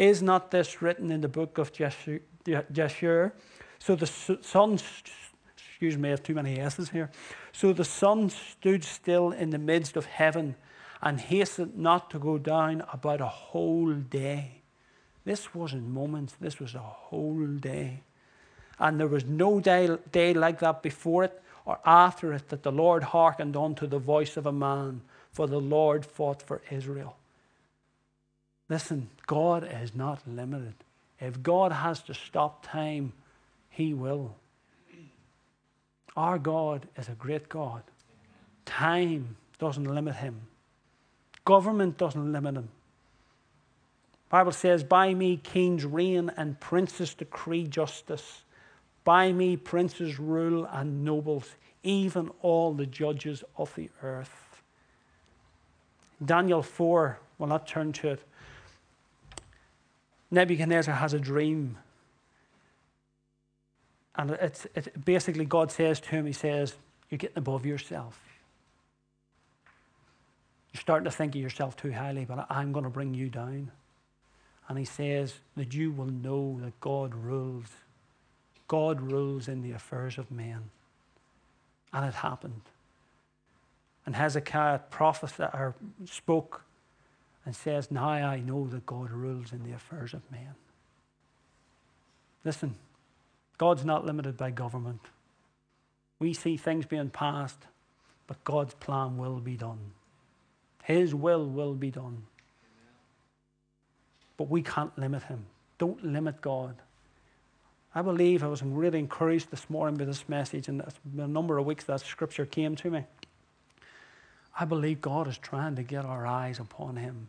Is 0.00 0.22
not 0.22 0.50
this 0.50 0.80
written 0.80 1.12
in 1.12 1.20
the 1.20 1.28
book 1.28 1.58
of 1.58 1.74
Jasher? 1.74 2.22
So 3.78 3.94
the 3.94 4.06
sun, 4.06 4.78
excuse 5.54 5.98
me, 5.98 6.08
I 6.08 6.12
have 6.12 6.22
too 6.22 6.32
many 6.32 6.58
S's 6.58 6.88
here. 6.88 7.10
So 7.52 7.74
the 7.74 7.84
sun 7.84 8.30
stood 8.30 8.82
still 8.82 9.30
in 9.30 9.50
the 9.50 9.58
midst 9.58 9.98
of 9.98 10.06
heaven 10.06 10.56
and 11.02 11.20
hastened 11.20 11.76
not 11.76 12.08
to 12.12 12.18
go 12.18 12.38
down 12.38 12.82
about 12.90 13.20
a 13.20 13.26
whole 13.26 13.92
day. 13.92 14.62
This 15.26 15.54
wasn't 15.54 15.90
moments, 15.90 16.34
this 16.40 16.58
was 16.58 16.74
a 16.74 16.78
whole 16.78 17.46
day. 17.46 18.00
And 18.78 18.98
there 18.98 19.06
was 19.06 19.26
no 19.26 19.60
day, 19.60 19.98
day 20.10 20.32
like 20.32 20.60
that 20.60 20.82
before 20.82 21.24
it 21.24 21.42
or 21.66 21.78
after 21.84 22.32
it 22.32 22.48
that 22.48 22.62
the 22.62 22.72
Lord 22.72 23.02
hearkened 23.02 23.54
unto 23.54 23.86
the 23.86 23.98
voice 23.98 24.38
of 24.38 24.46
a 24.46 24.52
man, 24.52 25.02
for 25.30 25.46
the 25.46 25.60
Lord 25.60 26.06
fought 26.06 26.40
for 26.40 26.62
Israel. 26.70 27.18
Listen, 28.70 29.10
God 29.26 29.68
is 29.82 29.96
not 29.96 30.20
limited. 30.26 30.74
If 31.20 31.42
God 31.42 31.72
has 31.72 32.00
to 32.02 32.14
stop 32.14 32.64
time, 32.64 33.12
He 33.68 33.92
will. 33.92 34.36
Our 36.16 36.38
God 36.38 36.86
is 36.96 37.08
a 37.08 37.12
great 37.12 37.48
God. 37.48 37.82
Time 38.64 39.36
doesn't 39.58 39.84
limit 39.84 40.14
Him, 40.14 40.40
government 41.44 41.98
doesn't 41.98 42.32
limit 42.32 42.54
Him. 42.54 42.68
Bible 44.30 44.52
says, 44.52 44.84
By 44.84 45.12
me 45.12 45.36
kings 45.36 45.84
reign 45.84 46.30
and 46.36 46.58
princes 46.60 47.14
decree 47.14 47.66
justice. 47.66 48.42
By 49.02 49.32
me 49.32 49.56
princes 49.56 50.20
rule 50.20 50.68
and 50.70 51.04
nobles, 51.04 51.56
even 51.82 52.30
all 52.40 52.72
the 52.72 52.86
judges 52.86 53.42
of 53.56 53.74
the 53.74 53.90
earth. 54.02 54.62
Daniel 56.24 56.62
4, 56.62 57.18
we'll 57.38 57.48
not 57.48 57.66
turn 57.66 57.92
to 57.94 58.10
it. 58.10 58.22
Nebuchadnezzar 60.30 60.94
has 60.94 61.14
a 61.14 61.18
dream. 61.18 61.78
And 64.14 64.32
it's, 64.32 64.66
it's 64.74 64.88
basically 65.04 65.44
God 65.44 65.70
says 65.70 66.00
to 66.00 66.08
him, 66.10 66.26
He 66.26 66.32
says, 66.32 66.74
You're 67.08 67.18
getting 67.18 67.38
above 67.38 67.66
yourself. 67.66 68.20
You're 70.72 70.80
starting 70.80 71.04
to 71.04 71.10
think 71.10 71.34
of 71.34 71.40
yourself 71.40 71.76
too 71.76 71.92
highly, 71.92 72.24
but 72.24 72.46
I'm 72.48 72.72
going 72.72 72.84
to 72.84 72.90
bring 72.90 73.14
you 73.14 73.28
down. 73.28 73.70
And 74.68 74.78
he 74.78 74.84
says 74.84 75.34
that 75.56 75.74
you 75.74 75.90
will 75.90 76.06
know 76.06 76.60
that 76.62 76.78
God 76.80 77.12
rules. 77.14 77.66
God 78.68 79.00
rules 79.00 79.48
in 79.48 79.62
the 79.62 79.72
affairs 79.72 80.16
of 80.16 80.30
men. 80.30 80.70
And 81.92 82.06
it 82.06 82.14
happened. 82.14 82.62
And 84.06 84.14
Hezekiah 84.14 84.78
prophesied 84.90 85.50
or 85.52 85.74
spoke 86.04 86.62
and 87.50 87.56
says, 87.56 87.90
Now 87.90 88.10
I 88.10 88.38
know 88.38 88.68
that 88.68 88.86
God 88.86 89.10
rules 89.10 89.52
in 89.52 89.64
the 89.64 89.72
affairs 89.72 90.14
of 90.14 90.22
men. 90.30 90.54
Listen, 92.44 92.76
God's 93.58 93.84
not 93.84 94.06
limited 94.06 94.36
by 94.36 94.52
government. 94.52 95.00
We 96.20 96.32
see 96.32 96.56
things 96.56 96.86
being 96.86 97.10
passed, 97.10 97.58
but 98.28 98.44
God's 98.44 98.74
plan 98.74 99.16
will 99.18 99.40
be 99.40 99.56
done. 99.56 99.80
His 100.84 101.12
will 101.12 101.44
will 101.44 101.74
be 101.74 101.90
done. 101.90 102.22
But 104.36 104.48
we 104.48 104.62
can't 104.62 104.96
limit 104.96 105.24
Him. 105.24 105.46
Don't 105.76 106.04
limit 106.04 106.40
God. 106.40 106.76
I 107.92 108.02
believe 108.02 108.44
I 108.44 108.46
was 108.46 108.62
really 108.62 109.00
encouraged 109.00 109.50
this 109.50 109.68
morning 109.68 109.96
by 109.96 110.04
this 110.04 110.28
message, 110.28 110.68
and 110.68 110.84
a 111.18 111.26
number 111.26 111.58
of 111.58 111.66
weeks 111.66 111.82
that 111.86 112.02
scripture 112.02 112.46
came 112.46 112.76
to 112.76 112.90
me. 112.92 113.06
I 114.56 114.66
believe 114.66 115.00
God 115.00 115.26
is 115.26 115.36
trying 115.36 115.74
to 115.74 115.82
get 115.82 116.04
our 116.04 116.24
eyes 116.24 116.60
upon 116.60 116.94
Him 116.94 117.26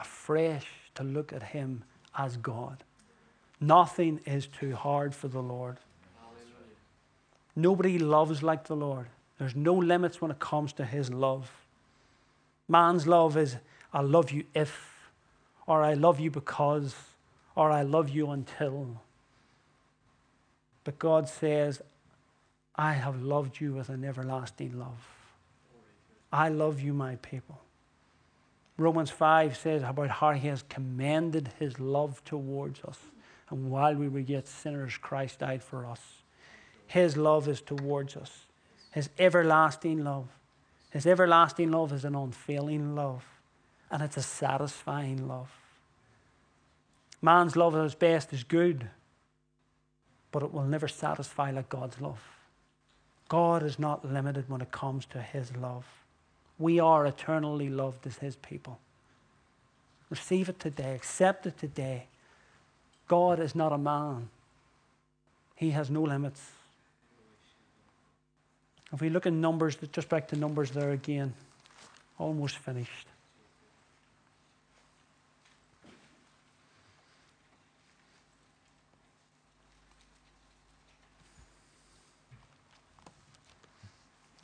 afresh 0.00 0.66
to 0.94 1.04
look 1.04 1.32
at 1.32 1.42
Him 1.42 1.84
as 2.16 2.36
God. 2.36 2.82
Nothing 3.60 4.20
is 4.24 4.46
too 4.46 4.74
hard 4.74 5.14
for 5.14 5.28
the 5.28 5.42
Lord. 5.42 5.76
Nobody 7.54 7.98
loves 7.98 8.42
like 8.42 8.64
the 8.64 8.76
Lord. 8.76 9.06
There's 9.38 9.54
no 9.54 9.74
limits 9.74 10.20
when 10.20 10.30
it 10.30 10.38
comes 10.38 10.72
to 10.74 10.84
His 10.84 11.10
love. 11.10 11.50
Man's 12.68 13.06
love 13.06 13.36
is, 13.36 13.56
I 13.92 14.00
love 14.00 14.30
you 14.30 14.44
if, 14.54 15.10
or 15.66 15.82
I 15.82 15.94
love 15.94 16.20
you 16.20 16.30
because, 16.30 16.94
or 17.54 17.70
I 17.70 17.82
love 17.82 18.08
you 18.08 18.30
until. 18.30 19.00
But 20.84 20.98
God 20.98 21.28
says, 21.28 21.82
I 22.76 22.92
have 22.94 23.20
loved 23.22 23.60
you 23.60 23.74
with 23.74 23.88
an 23.88 24.04
everlasting 24.04 24.78
love. 24.78 25.06
I 26.32 26.48
love 26.48 26.80
you, 26.80 26.94
my 26.94 27.16
people. 27.16 27.60
Romans 28.80 29.10
5 29.10 29.58
says 29.58 29.82
about 29.82 30.08
how 30.08 30.32
he 30.32 30.48
has 30.48 30.62
commended 30.62 31.50
his 31.58 31.78
love 31.78 32.24
towards 32.24 32.80
us. 32.80 32.98
And 33.50 33.70
while 33.70 33.94
we 33.94 34.08
were 34.08 34.20
yet 34.20 34.48
sinners, 34.48 34.96
Christ 34.96 35.40
died 35.40 35.62
for 35.62 35.84
us. 35.84 36.00
His 36.86 37.14
love 37.14 37.46
is 37.46 37.60
towards 37.60 38.16
us, 38.16 38.46
his 38.90 39.10
everlasting 39.18 40.02
love. 40.02 40.28
His 40.90 41.06
everlasting 41.06 41.70
love 41.70 41.92
is 41.92 42.06
an 42.06 42.14
unfailing 42.14 42.94
love, 42.94 43.24
and 43.90 44.02
it's 44.02 44.16
a 44.16 44.22
satisfying 44.22 45.28
love. 45.28 45.52
Man's 47.20 47.56
love 47.56 47.76
at 47.76 47.84
its 47.84 47.94
best 47.94 48.32
is 48.32 48.44
good, 48.44 48.88
but 50.32 50.42
it 50.42 50.54
will 50.54 50.64
never 50.64 50.88
satisfy 50.88 51.50
like 51.50 51.68
God's 51.68 52.00
love. 52.00 52.22
God 53.28 53.62
is 53.62 53.78
not 53.78 54.10
limited 54.10 54.48
when 54.48 54.62
it 54.62 54.72
comes 54.72 55.04
to 55.06 55.20
his 55.20 55.54
love. 55.54 55.84
We 56.60 56.78
are 56.78 57.06
eternally 57.06 57.70
loved 57.70 58.06
as 58.06 58.18
his 58.18 58.36
people. 58.36 58.78
Receive 60.10 60.50
it 60.50 60.60
today, 60.60 60.94
accept 60.94 61.46
it 61.46 61.58
today. 61.58 62.04
God 63.08 63.40
is 63.40 63.54
not 63.54 63.72
a 63.72 63.78
man, 63.78 64.28
he 65.56 65.70
has 65.70 65.90
no 65.90 66.02
limits. 66.02 66.52
If 68.92 69.00
we 69.00 69.08
look 69.08 69.24
at 69.24 69.32
numbers, 69.32 69.76
just 69.90 70.08
back 70.08 70.28
to 70.28 70.36
numbers 70.36 70.70
there 70.72 70.90
again, 70.90 71.32
almost 72.18 72.58
finished. 72.58 73.06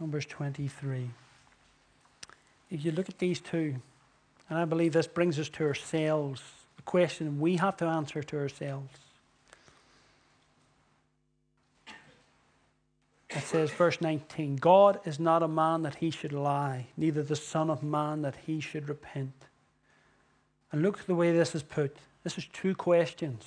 Numbers 0.00 0.24
23. 0.26 1.10
If 2.70 2.84
you 2.84 2.92
look 2.92 3.08
at 3.08 3.18
these 3.18 3.40
two, 3.40 3.76
and 4.48 4.58
I 4.58 4.64
believe 4.64 4.92
this 4.92 5.06
brings 5.06 5.38
us 5.38 5.48
to 5.50 5.64
ourselves, 5.64 6.42
the 6.76 6.82
question 6.82 7.40
we 7.40 7.56
have 7.56 7.76
to 7.78 7.86
answer 7.86 8.22
to 8.22 8.38
ourselves. 8.38 8.98
It 13.30 13.42
says, 13.42 13.70
verse 13.70 14.00
19 14.00 14.56
God 14.56 15.00
is 15.04 15.20
not 15.20 15.42
a 15.42 15.48
man 15.48 15.82
that 15.82 15.96
he 15.96 16.10
should 16.10 16.32
lie, 16.32 16.86
neither 16.96 17.22
the 17.22 17.36
Son 17.36 17.70
of 17.70 17.82
Man 17.82 18.22
that 18.22 18.36
he 18.46 18.60
should 18.60 18.88
repent. 18.88 19.34
And 20.72 20.82
look 20.82 21.00
at 21.00 21.06
the 21.06 21.14
way 21.14 21.32
this 21.32 21.54
is 21.54 21.62
put. 21.62 21.96
This 22.24 22.38
is 22.38 22.46
two 22.52 22.74
questions. 22.74 23.44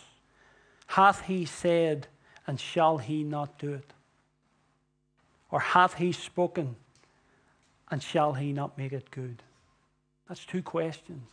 Hath 0.88 1.26
he 1.26 1.46
said, 1.46 2.08
and 2.48 2.60
shall 2.60 2.98
he 2.98 3.24
not 3.24 3.60
do 3.60 3.74
it? 3.74 3.94
Or 5.52 5.60
hath 5.60 5.96
he 5.96 6.12
spoken, 6.12 6.76
and 7.92 8.02
shall 8.02 8.34
he 8.34 8.54
not 8.54 8.78
make 8.78 8.94
it 8.94 9.12
good? 9.12 9.42
That's 10.28 10.46
two 10.46 10.62
questions. 10.62 11.30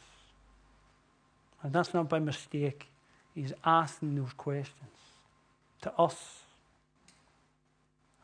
And 1.62 1.72
that's 1.72 1.92
not 1.92 2.08
by 2.08 2.18
mistake. 2.18 2.86
He's 3.34 3.52
asking 3.64 4.14
those 4.14 4.32
questions 4.32 4.90
to 5.82 5.92
us 5.98 6.40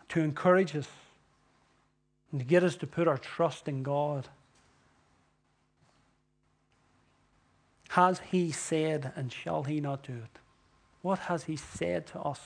to 0.08 0.20
encourage 0.20 0.76
us 0.76 0.88
and 2.30 2.40
to 2.40 2.46
get 2.46 2.62
us 2.62 2.76
to 2.76 2.86
put 2.86 3.08
our 3.08 3.18
trust 3.18 3.68
in 3.68 3.82
God. 3.82 4.28
Has 7.90 8.20
He 8.30 8.50
said, 8.50 9.12
and 9.16 9.32
shall 9.32 9.64
He 9.64 9.80
not 9.80 10.02
do 10.02 10.14
it? 10.14 10.38
What 11.02 11.18
has 11.20 11.44
He 11.44 11.56
said 11.56 12.06
to 12.08 12.20
us 12.20 12.40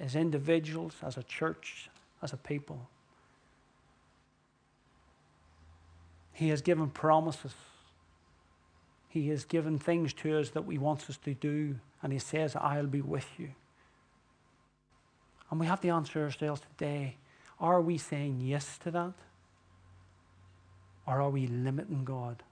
as 0.00 0.16
individuals, 0.16 0.94
as 1.02 1.16
a 1.16 1.22
church, 1.22 1.88
as 2.20 2.32
a 2.32 2.36
people? 2.36 2.88
He 6.32 6.48
has 6.48 6.62
given 6.62 6.90
promises. 6.90 7.54
He 9.08 9.28
has 9.28 9.44
given 9.44 9.78
things 9.78 10.12
to 10.14 10.38
us 10.38 10.50
that 10.50 10.64
He 10.68 10.78
wants 10.78 11.10
us 11.10 11.18
to 11.18 11.34
do, 11.34 11.76
and 12.02 12.12
He 12.12 12.18
says, 12.18 12.56
I'll 12.56 12.86
be 12.86 13.02
with 13.02 13.28
you. 13.38 13.50
And 15.50 15.60
we 15.60 15.66
have 15.66 15.82
to 15.82 15.88
answer 15.88 16.22
ourselves 16.22 16.62
today 16.76 17.16
are 17.60 17.80
we 17.80 17.96
saying 17.96 18.40
yes 18.40 18.76
to 18.78 18.90
that? 18.90 19.12
Or 21.06 21.20
are 21.20 21.30
we 21.30 21.46
limiting 21.46 22.04
God? 22.04 22.42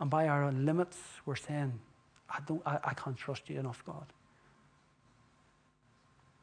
And 0.00 0.08
by 0.08 0.26
our 0.26 0.50
limits, 0.52 0.96
we're 1.26 1.36
saying, 1.36 1.78
I, 2.30 2.38
don't, 2.46 2.62
I, 2.66 2.78
I 2.82 2.94
can't 2.94 3.16
trust 3.16 3.50
you 3.50 3.60
enough, 3.60 3.84
God. 3.84 4.06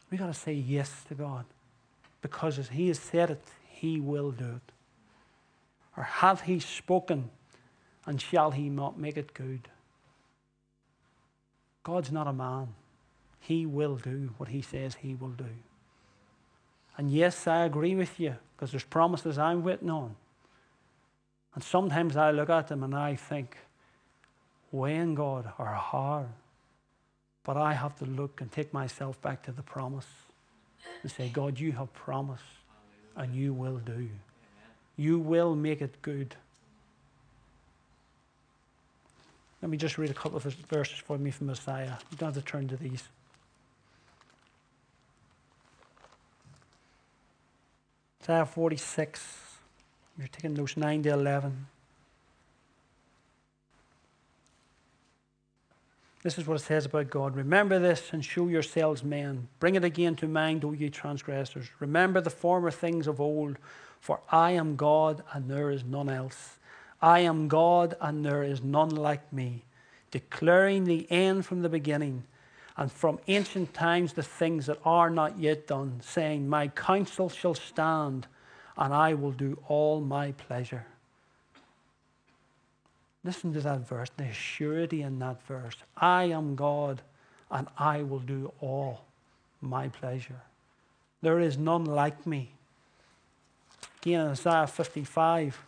We've 0.09 0.19
got 0.19 0.27
to 0.27 0.33
say 0.33 0.53
yes 0.53 1.03
to 1.07 1.15
God 1.15 1.45
because 2.21 2.59
as 2.59 2.69
He 2.69 2.89
has 2.89 2.99
said 2.99 3.31
it, 3.31 3.43
He 3.67 3.99
will 3.99 4.31
do 4.31 4.45
it. 4.45 4.71
Or 6.01 6.05
hath 6.05 6.41
He 6.41 6.59
spoken, 6.59 7.29
and 8.07 8.19
shall 8.19 8.49
He 8.49 8.69
not 8.69 8.97
make 8.97 9.17
it 9.17 9.35
good? 9.35 9.69
God's 11.83 12.11
not 12.11 12.25
a 12.25 12.33
man. 12.33 12.69
He 13.39 13.67
will 13.67 13.97
do 13.97 14.31
what 14.39 14.49
He 14.49 14.63
says 14.63 14.95
He 14.95 15.13
will 15.13 15.29
do. 15.29 15.53
And 16.97 17.11
yes, 17.11 17.45
I 17.45 17.65
agree 17.65 17.93
with 17.93 18.19
you 18.19 18.35
because 18.55 18.71
there's 18.71 18.83
promises 18.83 19.37
I'm 19.37 19.63
waiting 19.63 19.91
on. 19.91 20.15
And 21.53 21.63
sometimes 21.63 22.17
I 22.17 22.31
look 22.31 22.49
at 22.49 22.69
them 22.69 22.81
and 22.81 22.95
I 22.95 23.13
think, 23.13 23.55
when 24.71 25.13
God 25.13 25.53
or 25.59 25.67
how? 25.67 26.25
But 27.43 27.57
I 27.57 27.73
have 27.73 27.95
to 27.99 28.05
look 28.05 28.41
and 28.41 28.51
take 28.51 28.73
myself 28.73 29.21
back 29.21 29.43
to 29.43 29.51
the 29.51 29.61
promise 29.61 30.07
and 31.03 31.11
say, 31.11 31.29
God, 31.29 31.59
you 31.59 31.73
have 31.73 31.93
promised 31.93 32.43
and 33.15 33.35
you 33.35 33.53
will 33.53 33.77
do. 33.77 34.09
You 34.97 35.19
will 35.19 35.55
make 35.55 35.81
it 35.81 36.01
good. 36.01 36.35
Let 39.61 39.69
me 39.69 39.77
just 39.77 39.97
read 39.97 40.09
a 40.09 40.13
couple 40.13 40.37
of 40.37 40.43
verses 40.43 40.97
for 40.97 41.17
me 41.17 41.29
from 41.29 41.49
Isaiah. 41.49 41.99
You 42.09 42.17
don't 42.17 42.33
have 42.33 42.43
to 42.43 42.49
turn 42.49 42.67
to 42.69 42.77
these. 42.77 43.03
Isaiah 48.23 48.45
46. 48.45 49.37
You're 50.17 50.27
taking 50.27 50.53
those 50.53 50.77
9 50.77 51.03
to 51.03 51.09
11. 51.09 51.67
This 56.23 56.37
is 56.37 56.45
what 56.45 56.59
it 56.59 56.63
says 56.63 56.85
about 56.85 57.09
God. 57.09 57.35
Remember 57.35 57.79
this 57.79 58.13
and 58.13 58.23
show 58.23 58.47
yourselves 58.47 59.03
men. 59.03 59.47
Bring 59.59 59.73
it 59.73 59.83
again 59.83 60.15
to 60.17 60.27
mind, 60.27 60.63
O 60.63 60.71
ye 60.71 60.89
transgressors. 60.89 61.69
Remember 61.79 62.21
the 62.21 62.29
former 62.29 62.69
things 62.69 63.07
of 63.07 63.19
old, 63.19 63.57
for 64.01 64.19
I 64.29 64.51
am 64.51 64.75
God 64.75 65.23
and 65.31 65.49
there 65.49 65.71
is 65.71 65.85
none 65.85 66.09
else. 66.09 66.57
I 67.01 67.19
am 67.19 67.47
God 67.47 67.95
and 68.01 68.25
there 68.25 68.43
is 68.43 68.61
none 68.61 68.89
like 68.89 69.31
me, 69.31 69.63
declaring 70.09 70.83
the 70.83 71.09
end 71.09 71.45
from 71.45 71.61
the 71.61 71.69
beginning 71.69 72.23
and 72.75 72.91
from 72.91 73.19
ancient 73.27 73.73
times 73.73 74.13
the 74.13 74.23
things 74.23 74.65
that 74.65 74.79
are 74.83 75.09
not 75.09 75.37
yet 75.37 75.67
done, 75.67 76.01
saying, 76.03 76.49
My 76.49 76.67
counsel 76.69 77.29
shall 77.29 77.53
stand, 77.53 78.27
and 78.75 78.93
I 78.93 79.13
will 79.13 79.31
do 79.31 79.59
all 79.67 80.01
my 80.01 80.31
pleasure. 80.31 80.85
Listen 83.23 83.53
to 83.53 83.61
that 83.61 83.87
verse, 83.87 84.09
the 84.17 84.33
surety 84.33 85.03
in 85.03 85.19
that 85.19 85.43
verse. 85.43 85.75
I 85.95 86.25
am 86.25 86.55
God, 86.55 87.01
and 87.51 87.67
I 87.77 88.01
will 88.01 88.19
do 88.19 88.51
all 88.61 89.01
my 89.59 89.89
pleasure. 89.89 90.41
There 91.21 91.39
is 91.39 91.57
none 91.57 91.85
like 91.85 92.25
me. 92.25 92.53
Again, 94.01 94.21
in 94.21 94.27
Isaiah 94.27 94.67
55. 94.67 95.61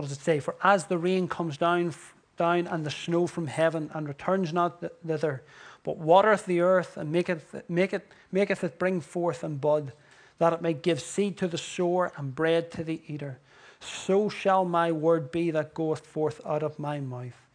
what 0.00 0.08
does 0.08 0.16
it 0.16 0.22
say? 0.22 0.40
For 0.40 0.56
as 0.62 0.86
the 0.86 0.96
rain 0.96 1.28
comes 1.28 1.58
down, 1.58 1.94
down 2.38 2.66
and 2.66 2.86
the 2.86 2.90
snow 2.90 3.26
from 3.26 3.48
heaven 3.48 3.90
and 3.92 4.08
returns 4.08 4.50
not 4.50 4.82
thither, 5.06 5.42
but 5.84 5.98
watereth 5.98 6.46
the 6.46 6.60
earth 6.60 6.96
and 6.96 7.12
maketh, 7.12 7.68
maketh, 7.68 8.02
maketh 8.32 8.64
it 8.64 8.78
bring 8.78 9.02
forth 9.02 9.44
and 9.44 9.60
bud, 9.60 9.92
that 10.38 10.54
it 10.54 10.62
may 10.62 10.72
give 10.72 11.02
seed 11.02 11.36
to 11.36 11.48
the 11.48 11.58
sower 11.58 12.12
and 12.16 12.34
bread 12.34 12.70
to 12.70 12.82
the 12.82 13.02
eater, 13.08 13.38
so 13.78 14.30
shall 14.30 14.64
my 14.64 14.90
word 14.90 15.30
be 15.30 15.50
that 15.50 15.74
goeth 15.74 16.06
forth 16.06 16.40
out 16.46 16.62
of 16.62 16.78
my 16.78 16.98
mouth. 16.98 17.46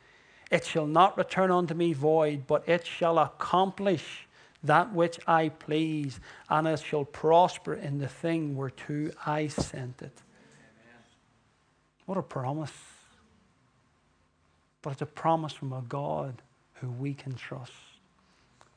It 0.51 0.65
shall 0.65 0.85
not 0.85 1.17
return 1.17 1.49
unto 1.49 1.73
me 1.73 1.93
void, 1.93 2.45
but 2.45 2.69
it 2.69 2.85
shall 2.85 3.17
accomplish 3.17 4.24
that 4.65 4.93
which 4.93 5.19
I 5.27 5.49
please, 5.49 6.19
and 6.49 6.67
it 6.67 6.79
shall 6.79 7.05
prosper 7.05 7.73
in 7.73 7.97
the 7.99 8.07
thing 8.07 8.55
whereto 8.55 9.11
I 9.25 9.47
sent 9.47 10.01
it. 10.01 10.21
What 12.05 12.17
a 12.17 12.21
promise. 12.21 12.73
But 14.81 14.91
it's 14.91 15.01
a 15.01 15.07
promise 15.07 15.53
from 15.53 15.73
a 15.73 15.81
God 15.81 16.41
who 16.75 16.89
we 16.89 17.13
can 17.13 17.33
trust 17.33 17.71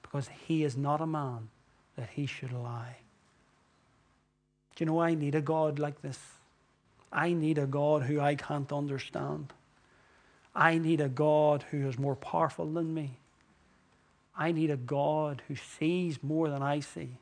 because 0.03 0.29
he 0.47 0.65
is 0.65 0.77
not 0.77 1.01
a 1.01 1.07
man 1.07 1.49
that 1.97 2.09
he 2.11 2.25
should 2.25 2.53
lie. 2.53 2.97
Do 4.75 4.85
you 4.85 4.87
know 4.87 5.01
I 5.01 5.15
need 5.15 5.35
a 5.35 5.43
God 5.43 5.79
like 5.79 6.01
this? 6.01 6.19
I 7.13 7.33
need 7.33 7.59
a 7.59 7.67
God 7.67 8.03
who 8.03 8.21
I 8.21 8.35
can't 8.35 8.73
understand. 8.73 9.53
I 10.55 10.79
need 10.79 11.01
a 11.01 11.09
God 11.09 11.65
who 11.71 11.89
is 11.89 11.99
more 11.99 12.17
powerful 12.17 12.67
than 12.67 12.95
me. 12.95 13.19
I 14.39 14.53
need 14.53 14.71
a 14.71 14.77
God 14.77 15.43
who 15.49 15.57
sees 15.57 16.23
more 16.23 16.49
than 16.49 16.63
I 16.63 16.79
see. 16.79 17.19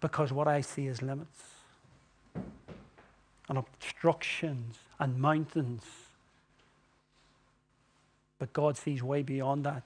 Because 0.00 0.32
what 0.32 0.46
I 0.46 0.60
see 0.60 0.86
is 0.86 1.02
limits 1.02 1.42
and 3.48 3.58
obstructions 3.58 4.76
and 5.00 5.18
mountains. 5.18 5.82
But 8.38 8.52
God 8.52 8.76
sees 8.76 9.02
way 9.02 9.22
beyond 9.22 9.64
that. 9.64 9.82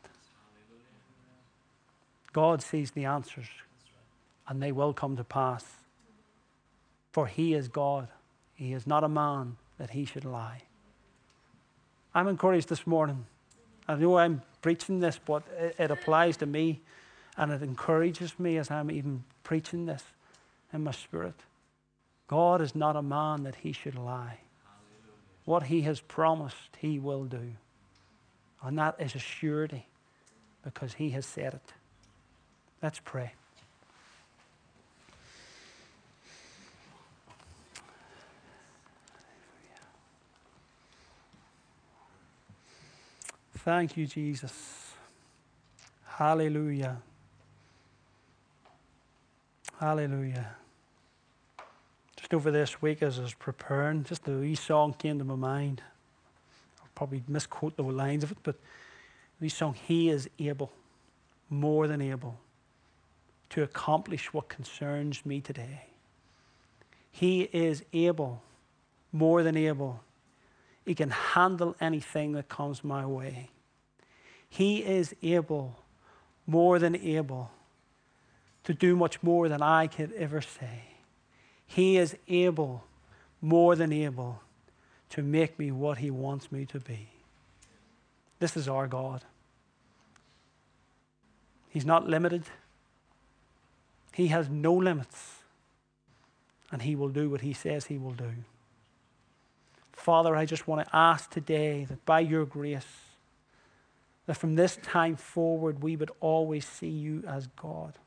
God 2.33 2.63
sees 2.63 2.91
the 2.91 3.07
answers, 3.07 3.49
and 4.47 4.63
they 4.63 4.71
will 4.71 4.93
come 4.93 5.17
to 5.17 5.25
pass. 5.25 5.65
For 7.11 7.27
He 7.27 7.55
is 7.55 7.69
God. 7.69 8.09
He 8.55 8.73
is 8.73 8.87
not 8.87 9.03
a 9.03 9.09
man 9.09 9.57
that 9.79 9.91
He 9.91 10.05
should 10.05 10.25
lie. 10.25 10.63
I'm 12.15 12.29
encouraged 12.29 12.69
this 12.69 12.87
morning. 12.87 13.27
I 13.90 13.96
know 13.96 14.18
I'm 14.18 14.42
preaching 14.62 15.00
this, 15.00 15.18
but 15.18 15.42
it, 15.59 15.74
it 15.79 15.90
applies 15.90 16.37
to 16.37 16.46
me, 16.46 16.81
and 17.37 17.50
it 17.50 17.61
encourages 17.61 18.38
me 18.38 18.57
as 18.57 18.70
I'm 18.70 18.88
even 18.88 19.24
preaching 19.42 19.87
this 19.87 20.05
in 20.72 20.85
my 20.85 20.92
spirit. 20.92 21.35
God 22.29 22.62
is 22.62 22.76
not 22.76 22.94
a 22.94 23.03
man 23.03 23.42
that 23.42 23.57
he 23.57 23.72
should 23.72 23.98
lie. 23.98 24.38
What 25.44 25.64
he 25.64 25.81
has 25.83 26.00
promised, 26.00 26.76
he 26.79 27.00
will 27.00 27.24
do. 27.24 27.55
And 28.62 28.79
that 28.79 28.94
is 29.00 29.16
a 29.16 29.18
surety 29.18 29.88
because 30.62 30.94
he 30.94 31.11
has 31.11 31.26
said 31.26 31.55
it. 31.55 31.72
Let's 32.81 33.00
pray. 33.00 33.33
Thank 43.71 43.97
you, 43.97 44.05
Jesus. 44.05 44.95
Hallelujah. 46.05 46.97
Hallelujah 49.79 50.57
just 52.31 52.35
over 52.35 52.51
this 52.51 52.83
week 52.83 53.03
as 53.03 53.19
I 53.19 53.23
was 53.23 53.35
preparing, 53.35 54.05
just 54.05 54.25
the 54.25 54.33
wee 54.33 54.55
song 54.55 54.93
came 54.93 55.19
to 55.19 55.25
my 55.25 55.35
mind. 55.35 55.83
I'll 56.81 56.89
probably 56.95 57.23
misquote 57.27 57.77
the 57.77 57.83
lines 57.83 58.23
of 58.23 58.31
it, 58.31 58.39
but 58.43 58.57
the 59.41 59.49
song, 59.49 59.75
He 59.75 60.11
is 60.11 60.29
able, 60.39 60.71
more 61.49 61.89
than 61.89 62.01
able, 62.01 62.39
to 63.51 63.63
accomplish 63.63 64.33
what 64.33 64.49
concerns 64.49 65.25
me 65.25 65.41
today. 65.41 65.87
He 67.11 67.43
is 67.53 67.85
able, 67.93 68.43
more 69.13 69.43
than 69.43 69.57
able. 69.57 70.01
He 70.85 70.95
can 70.95 71.11
handle 71.11 71.75
anything 71.81 72.33
that 72.33 72.49
comes 72.49 72.85
my 72.85 73.07
way. 73.07 73.49
He 74.51 74.85
is 74.85 75.15
able, 75.23 75.79
more 76.47 76.79
than 76.79 76.97
able, 76.97 77.53
to 78.65 78.75
do 78.75 78.97
much 78.97 79.23
more 79.23 79.49
than 79.49 79.63
I 79.63 79.87
could 79.87 80.13
ever 80.13 80.41
say. 80.41 80.85
He 81.67 81.97
is 81.97 82.17
able, 82.29 82.85
more 83.41 83.77
than 83.77 83.93
able, 83.93 84.43
to 85.11 85.23
make 85.23 85.59
me 85.59 85.71
what 85.71 85.99
He 85.99 86.11
wants 86.11 86.51
me 86.51 86.67
to 86.67 86.81
be. 86.81 87.09
This 88.41 88.57
is 88.57 88.69
our 88.69 88.89
God. 88.89 89.23
He's 91.69 91.87
not 91.87 92.09
limited, 92.09 92.43
He 94.13 94.29
has 94.29 94.49
no 94.49 94.75
limits, 94.75 95.37
and 96.73 96.83
He 96.83 96.97
will 96.97 97.09
do 97.09 97.31
what 97.31 97.43
He 97.43 97.53
says 97.53 97.87
He 97.87 97.99
will 97.99 98.11
do. 98.11 98.33
Father, 99.93 100.35
I 100.35 100.45
just 100.45 100.67
want 100.67 100.85
to 100.85 100.97
ask 100.97 101.31
today 101.31 101.85
that 101.85 102.05
by 102.05 102.21
your 102.21 102.45
grace, 102.45 102.87
that 104.31 104.37
from 104.37 104.55
this 104.55 104.79
time 104.85 105.16
forward 105.16 105.83
we 105.83 105.97
would 105.97 106.12
always 106.21 106.64
see 106.64 106.88
you 106.88 107.25
as 107.27 107.49
God 107.49 107.99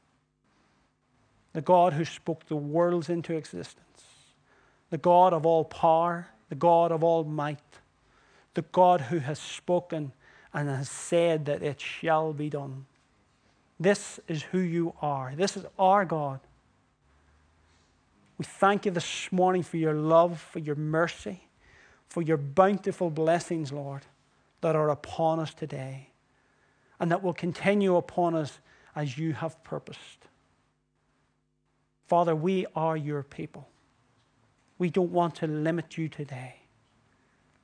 the 1.51 1.59
God 1.59 1.91
who 1.91 2.05
spoke 2.05 2.45
the 2.47 2.55
worlds 2.55 3.09
into 3.09 3.35
existence, 3.35 4.05
the 4.89 4.97
God 4.97 5.33
of 5.33 5.45
all 5.45 5.65
power, 5.65 6.29
the 6.47 6.55
God 6.55 6.93
of 6.93 7.03
all 7.03 7.25
might, 7.25 7.59
the 8.53 8.61
God 8.61 9.01
who 9.01 9.19
has 9.19 9.37
spoken 9.37 10.13
and 10.53 10.69
has 10.69 10.89
said 10.89 11.43
that 11.43 11.61
it 11.61 11.81
shall 11.81 12.31
be 12.31 12.49
done. 12.49 12.85
This 13.77 14.17
is 14.29 14.43
who 14.43 14.59
you 14.59 14.93
are. 15.01 15.33
This 15.35 15.57
is 15.57 15.65
our 15.77 16.05
God. 16.05 16.39
We 18.37 18.45
thank 18.45 18.85
you 18.85 18.91
this 18.91 19.29
morning 19.29 19.61
for 19.61 19.75
your 19.75 19.93
love, 19.93 20.39
for 20.39 20.59
your 20.59 20.77
mercy, 20.77 21.49
for 22.07 22.21
your 22.21 22.37
bountiful 22.37 23.09
blessings, 23.09 23.73
Lord, 23.73 24.05
that 24.61 24.73
are 24.73 24.89
upon 24.89 25.41
us 25.41 25.53
today 25.53 26.07
and 26.99 27.11
that 27.11 27.23
will 27.23 27.33
continue 27.33 27.95
upon 27.95 28.35
us 28.35 28.59
as 28.95 29.17
you 29.17 29.33
have 29.33 29.61
purposed. 29.63 30.27
Father, 32.07 32.35
we 32.35 32.65
are 32.75 32.95
your 32.95 33.23
people. 33.23 33.67
We 34.77 34.89
don't 34.89 35.11
want 35.11 35.35
to 35.35 35.47
limit 35.47 35.97
you 35.97 36.09
today. 36.09 36.55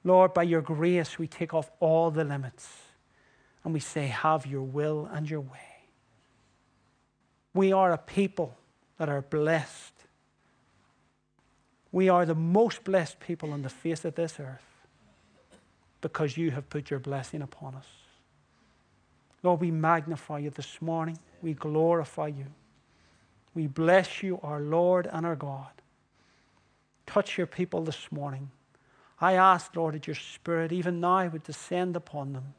Lord, 0.03 0.33
by 0.33 0.43
your 0.43 0.61
grace, 0.61 1.19
we 1.19 1.27
take 1.27 1.53
off 1.53 1.69
all 1.79 2.09
the 2.11 2.23
limits 2.23 2.69
and 3.63 3.73
we 3.73 3.79
say, 3.79 4.07
Have 4.07 4.45
your 4.45 4.61
will 4.61 5.09
and 5.11 5.29
your 5.29 5.41
way. 5.41 5.59
We 7.53 7.73
are 7.73 7.91
a 7.91 7.97
people 7.97 8.57
that 8.97 9.09
are 9.09 9.21
blessed. 9.21 9.93
We 11.91 12.07
are 12.07 12.25
the 12.25 12.35
most 12.35 12.83
blessed 12.83 13.19
people 13.19 13.51
on 13.51 13.63
the 13.63 13.69
face 13.69 14.05
of 14.05 14.15
this 14.15 14.39
earth 14.39 14.61
because 16.01 16.37
you 16.37 16.51
have 16.51 16.69
put 16.69 16.89
your 16.89 16.99
blessing 16.99 17.41
upon 17.41 17.75
us. 17.75 17.87
Lord, 19.43 19.61
we 19.61 19.71
magnify 19.71 20.39
you 20.39 20.49
this 20.49 20.81
morning. 20.81 21.17
We 21.41 21.53
glorify 21.53 22.27
you. 22.27 22.47
We 23.53 23.67
bless 23.67 24.21
you, 24.21 24.39
our 24.43 24.59
Lord 24.59 25.07
and 25.11 25.25
our 25.25 25.35
God. 25.35 25.71
Touch 27.05 27.37
your 27.37 27.47
people 27.47 27.83
this 27.83 28.11
morning. 28.11 28.51
I 29.19 29.33
ask, 29.33 29.75
Lord, 29.75 29.95
that 29.95 30.07
your 30.07 30.15
Spirit, 30.15 30.71
even 30.71 30.99
now, 30.99 31.27
would 31.27 31.43
descend 31.43 31.95
upon 31.95 32.33
them 32.33 32.53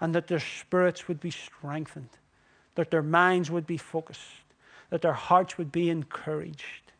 and 0.00 0.14
that 0.14 0.26
their 0.26 0.40
spirits 0.40 1.08
would 1.08 1.20
be 1.20 1.30
strengthened, 1.30 2.10
that 2.74 2.90
their 2.90 3.02
minds 3.02 3.50
would 3.50 3.66
be 3.66 3.76
focused, 3.76 4.20
that 4.90 5.02
their 5.02 5.12
hearts 5.12 5.56
would 5.58 5.70
be 5.70 5.90
encouraged 5.90 6.92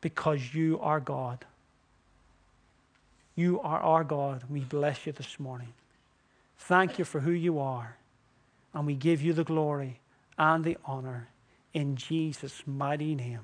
because 0.00 0.54
you 0.54 0.78
are 0.80 1.00
God. 1.00 1.44
You 3.34 3.60
are 3.60 3.80
our 3.80 4.04
God. 4.04 4.44
We 4.48 4.60
bless 4.60 5.06
you 5.06 5.12
this 5.12 5.38
morning. 5.38 5.72
Thank 6.58 6.98
you 6.98 7.04
for 7.04 7.20
who 7.20 7.30
you 7.30 7.58
are, 7.58 7.96
and 8.74 8.86
we 8.86 8.94
give 8.94 9.22
you 9.22 9.32
the 9.32 9.44
glory 9.44 10.00
and 10.36 10.64
the 10.64 10.76
honor 10.84 11.28
in 11.72 11.96
Jesus' 11.96 12.62
mighty 12.66 13.14
name. 13.14 13.40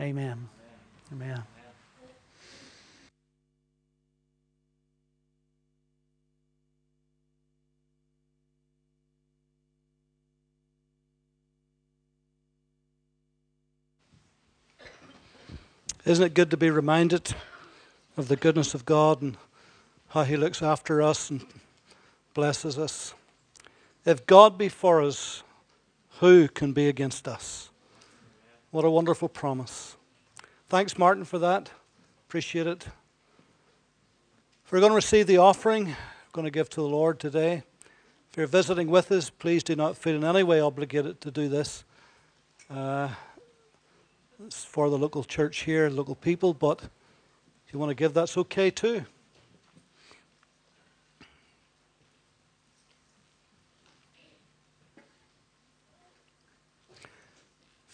Amen. 0.00 0.48
Amen. 1.12 1.28
Amen. 1.32 1.42
Isn't 16.04 16.24
it 16.24 16.34
good 16.34 16.50
to 16.50 16.56
be 16.56 16.70
reminded 16.70 17.34
of 18.16 18.28
the 18.28 18.36
goodness 18.36 18.74
of 18.74 18.84
God 18.84 19.22
and 19.22 19.36
how 20.08 20.24
He 20.24 20.36
looks 20.36 20.60
after 20.60 21.00
us 21.00 21.30
and 21.30 21.46
blesses 22.34 22.78
us? 22.78 23.14
If 24.04 24.26
God 24.26 24.58
be 24.58 24.68
for 24.68 25.00
us, 25.00 25.42
who 26.20 26.48
can 26.48 26.72
be 26.72 26.88
against 26.88 27.26
us? 27.26 27.70
What 28.70 28.84
a 28.84 28.90
wonderful 28.90 29.28
promise. 29.28 29.96
Thanks, 30.68 30.98
Martin, 30.98 31.24
for 31.24 31.38
that. 31.38 31.70
Appreciate 32.28 32.66
it. 32.66 32.86
If 34.64 34.72
we're 34.72 34.80
going 34.80 34.90
to 34.90 34.96
receive 34.96 35.26
the 35.26 35.38
offering, 35.38 35.86
we're 35.86 35.94
going 36.32 36.44
to 36.44 36.50
give 36.50 36.68
to 36.70 36.80
the 36.80 36.88
Lord 36.88 37.18
today. 37.20 37.62
If 38.30 38.36
you're 38.36 38.46
visiting 38.46 38.88
with 38.88 39.12
us, 39.12 39.30
please 39.30 39.62
do 39.62 39.76
not 39.76 39.96
feel 39.96 40.16
in 40.16 40.24
any 40.24 40.42
way 40.42 40.60
obligated 40.60 41.20
to 41.20 41.30
do 41.30 41.48
this. 41.48 41.84
Uh, 42.68 43.10
it's 44.44 44.64
for 44.64 44.90
the 44.90 44.98
local 44.98 45.22
church 45.22 45.60
here, 45.60 45.88
local 45.88 46.16
people, 46.16 46.52
but 46.52 46.82
if 47.66 47.72
you 47.72 47.78
want 47.78 47.90
to 47.90 47.94
give, 47.94 48.12
that's 48.12 48.36
okay 48.36 48.70
too. 48.70 49.04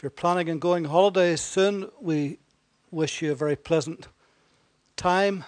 If 0.01 0.05
you're 0.05 0.11
planning 0.13 0.49
on 0.49 0.61
going 0.61 0.87
holidays 0.87 1.43
soon, 1.43 1.91
we 2.01 2.39
wish 2.91 3.21
you 3.21 3.33
a 3.33 3.35
very 3.35 3.55
pleasant 3.55 4.09
time, 4.97 5.45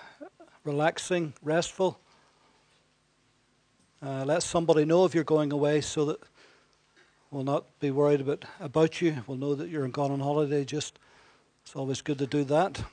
relaxing, 0.62 1.32
restful. 1.42 1.98
Uh, 4.02 4.26
let 4.26 4.42
somebody 4.42 4.84
know 4.84 5.06
if 5.06 5.14
you're 5.14 5.24
going 5.24 5.54
away 5.54 5.80
so 5.80 6.04
that 6.04 6.20
we'll 7.30 7.44
not 7.44 7.64
be 7.80 7.90
worried 7.90 8.20
about, 8.20 8.44
about 8.60 9.00
you. 9.00 9.24
We'll 9.26 9.38
know 9.38 9.54
that 9.54 9.70
you're 9.70 9.88
gone 9.88 10.10
on 10.10 10.20
holiday. 10.20 10.66
Just 10.66 10.98
it's 11.64 11.74
always 11.74 12.02
good 12.02 12.18
to 12.18 12.26
do 12.26 12.44
that. 12.44 12.84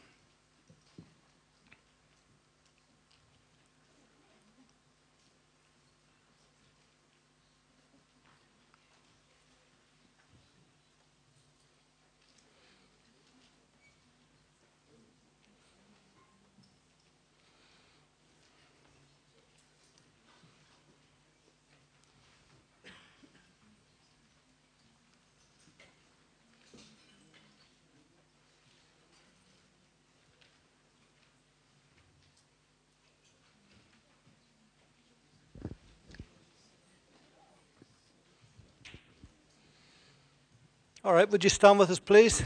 All 41.01 41.13
right, 41.13 41.29
would 41.29 41.45
you 41.45 41.49
stand 41.49 41.79
with 41.79 41.89
us, 41.89 41.97
please? 41.97 42.43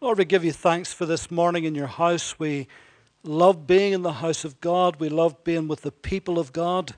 Lord, 0.00 0.18
we 0.18 0.24
give 0.24 0.44
you 0.44 0.50
thanks 0.50 0.92
for 0.92 1.06
this 1.06 1.30
morning 1.30 1.62
in 1.62 1.76
your 1.76 1.86
house. 1.86 2.40
We 2.40 2.66
love 3.22 3.68
being 3.68 3.92
in 3.92 4.02
the 4.02 4.14
house 4.14 4.44
of 4.44 4.60
God. 4.60 4.96
We 4.98 5.08
love 5.08 5.44
being 5.44 5.68
with 5.68 5.82
the 5.82 5.92
people 5.92 6.40
of 6.40 6.52
God. 6.52 6.96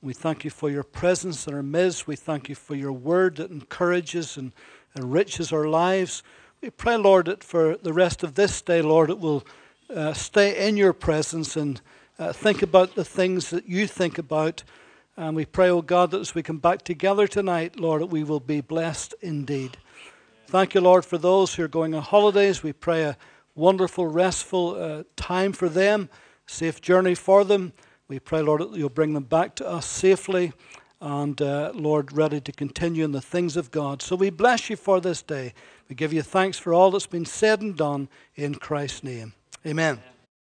We 0.00 0.14
thank 0.14 0.42
you 0.42 0.50
for 0.50 0.70
your 0.70 0.82
presence 0.82 1.46
in 1.46 1.52
our 1.52 1.62
midst. 1.62 2.06
We 2.06 2.16
thank 2.16 2.48
you 2.48 2.54
for 2.54 2.74
your 2.74 2.94
word 2.94 3.36
that 3.36 3.50
encourages 3.50 4.38
and 4.38 4.52
enriches 4.96 5.52
our 5.52 5.68
lives. 5.68 6.22
We 6.62 6.70
pray, 6.70 6.96
Lord, 6.96 7.26
that 7.26 7.44
for 7.44 7.76
the 7.76 7.92
rest 7.92 8.22
of 8.22 8.36
this 8.36 8.62
day, 8.62 8.80
Lord, 8.80 9.10
it 9.10 9.18
will 9.18 9.44
uh, 9.94 10.14
stay 10.14 10.66
in 10.66 10.78
your 10.78 10.94
presence 10.94 11.58
and 11.58 11.78
uh, 12.18 12.32
think 12.32 12.62
about 12.62 12.94
the 12.94 13.04
things 13.04 13.50
that 13.50 13.68
you 13.68 13.86
think 13.86 14.18
about. 14.18 14.64
And 15.16 15.36
we 15.36 15.44
pray, 15.44 15.68
oh 15.68 15.82
God, 15.82 16.10
that 16.12 16.20
as 16.20 16.34
we 16.34 16.42
come 16.42 16.58
back 16.58 16.82
together 16.82 17.26
tonight, 17.26 17.78
Lord, 17.78 18.02
that 18.02 18.06
we 18.06 18.24
will 18.24 18.40
be 18.40 18.60
blessed 18.60 19.14
indeed. 19.20 19.76
Thank 20.46 20.74
you, 20.74 20.80
Lord, 20.80 21.04
for 21.04 21.18
those 21.18 21.54
who 21.54 21.64
are 21.64 21.68
going 21.68 21.94
on 21.94 22.02
holidays. 22.02 22.62
We 22.62 22.72
pray 22.72 23.04
a 23.04 23.16
wonderful, 23.54 24.06
restful 24.06 24.76
uh, 24.76 25.02
time 25.16 25.52
for 25.52 25.68
them, 25.68 26.08
safe 26.46 26.80
journey 26.80 27.14
for 27.14 27.44
them. 27.44 27.72
We 28.08 28.18
pray, 28.18 28.42
Lord, 28.42 28.60
that 28.60 28.74
you'll 28.74 28.88
bring 28.88 29.14
them 29.14 29.24
back 29.24 29.54
to 29.56 29.68
us 29.68 29.86
safely 29.86 30.52
and, 31.00 31.40
uh, 31.42 31.72
Lord, 31.74 32.12
ready 32.12 32.40
to 32.40 32.52
continue 32.52 33.04
in 33.04 33.12
the 33.12 33.20
things 33.20 33.56
of 33.56 33.70
God. 33.70 34.02
So 34.02 34.14
we 34.14 34.30
bless 34.30 34.70
you 34.70 34.76
for 34.76 35.00
this 35.00 35.20
day. 35.20 35.52
We 35.88 35.96
give 35.96 36.12
you 36.12 36.22
thanks 36.22 36.58
for 36.58 36.72
all 36.72 36.90
that's 36.90 37.06
been 37.06 37.26
said 37.26 37.60
and 37.60 37.76
done 37.76 38.08
in 38.36 38.54
Christ's 38.54 39.02
name. 39.02 39.34
Amen. 39.66 39.94
Amen. 39.94 40.11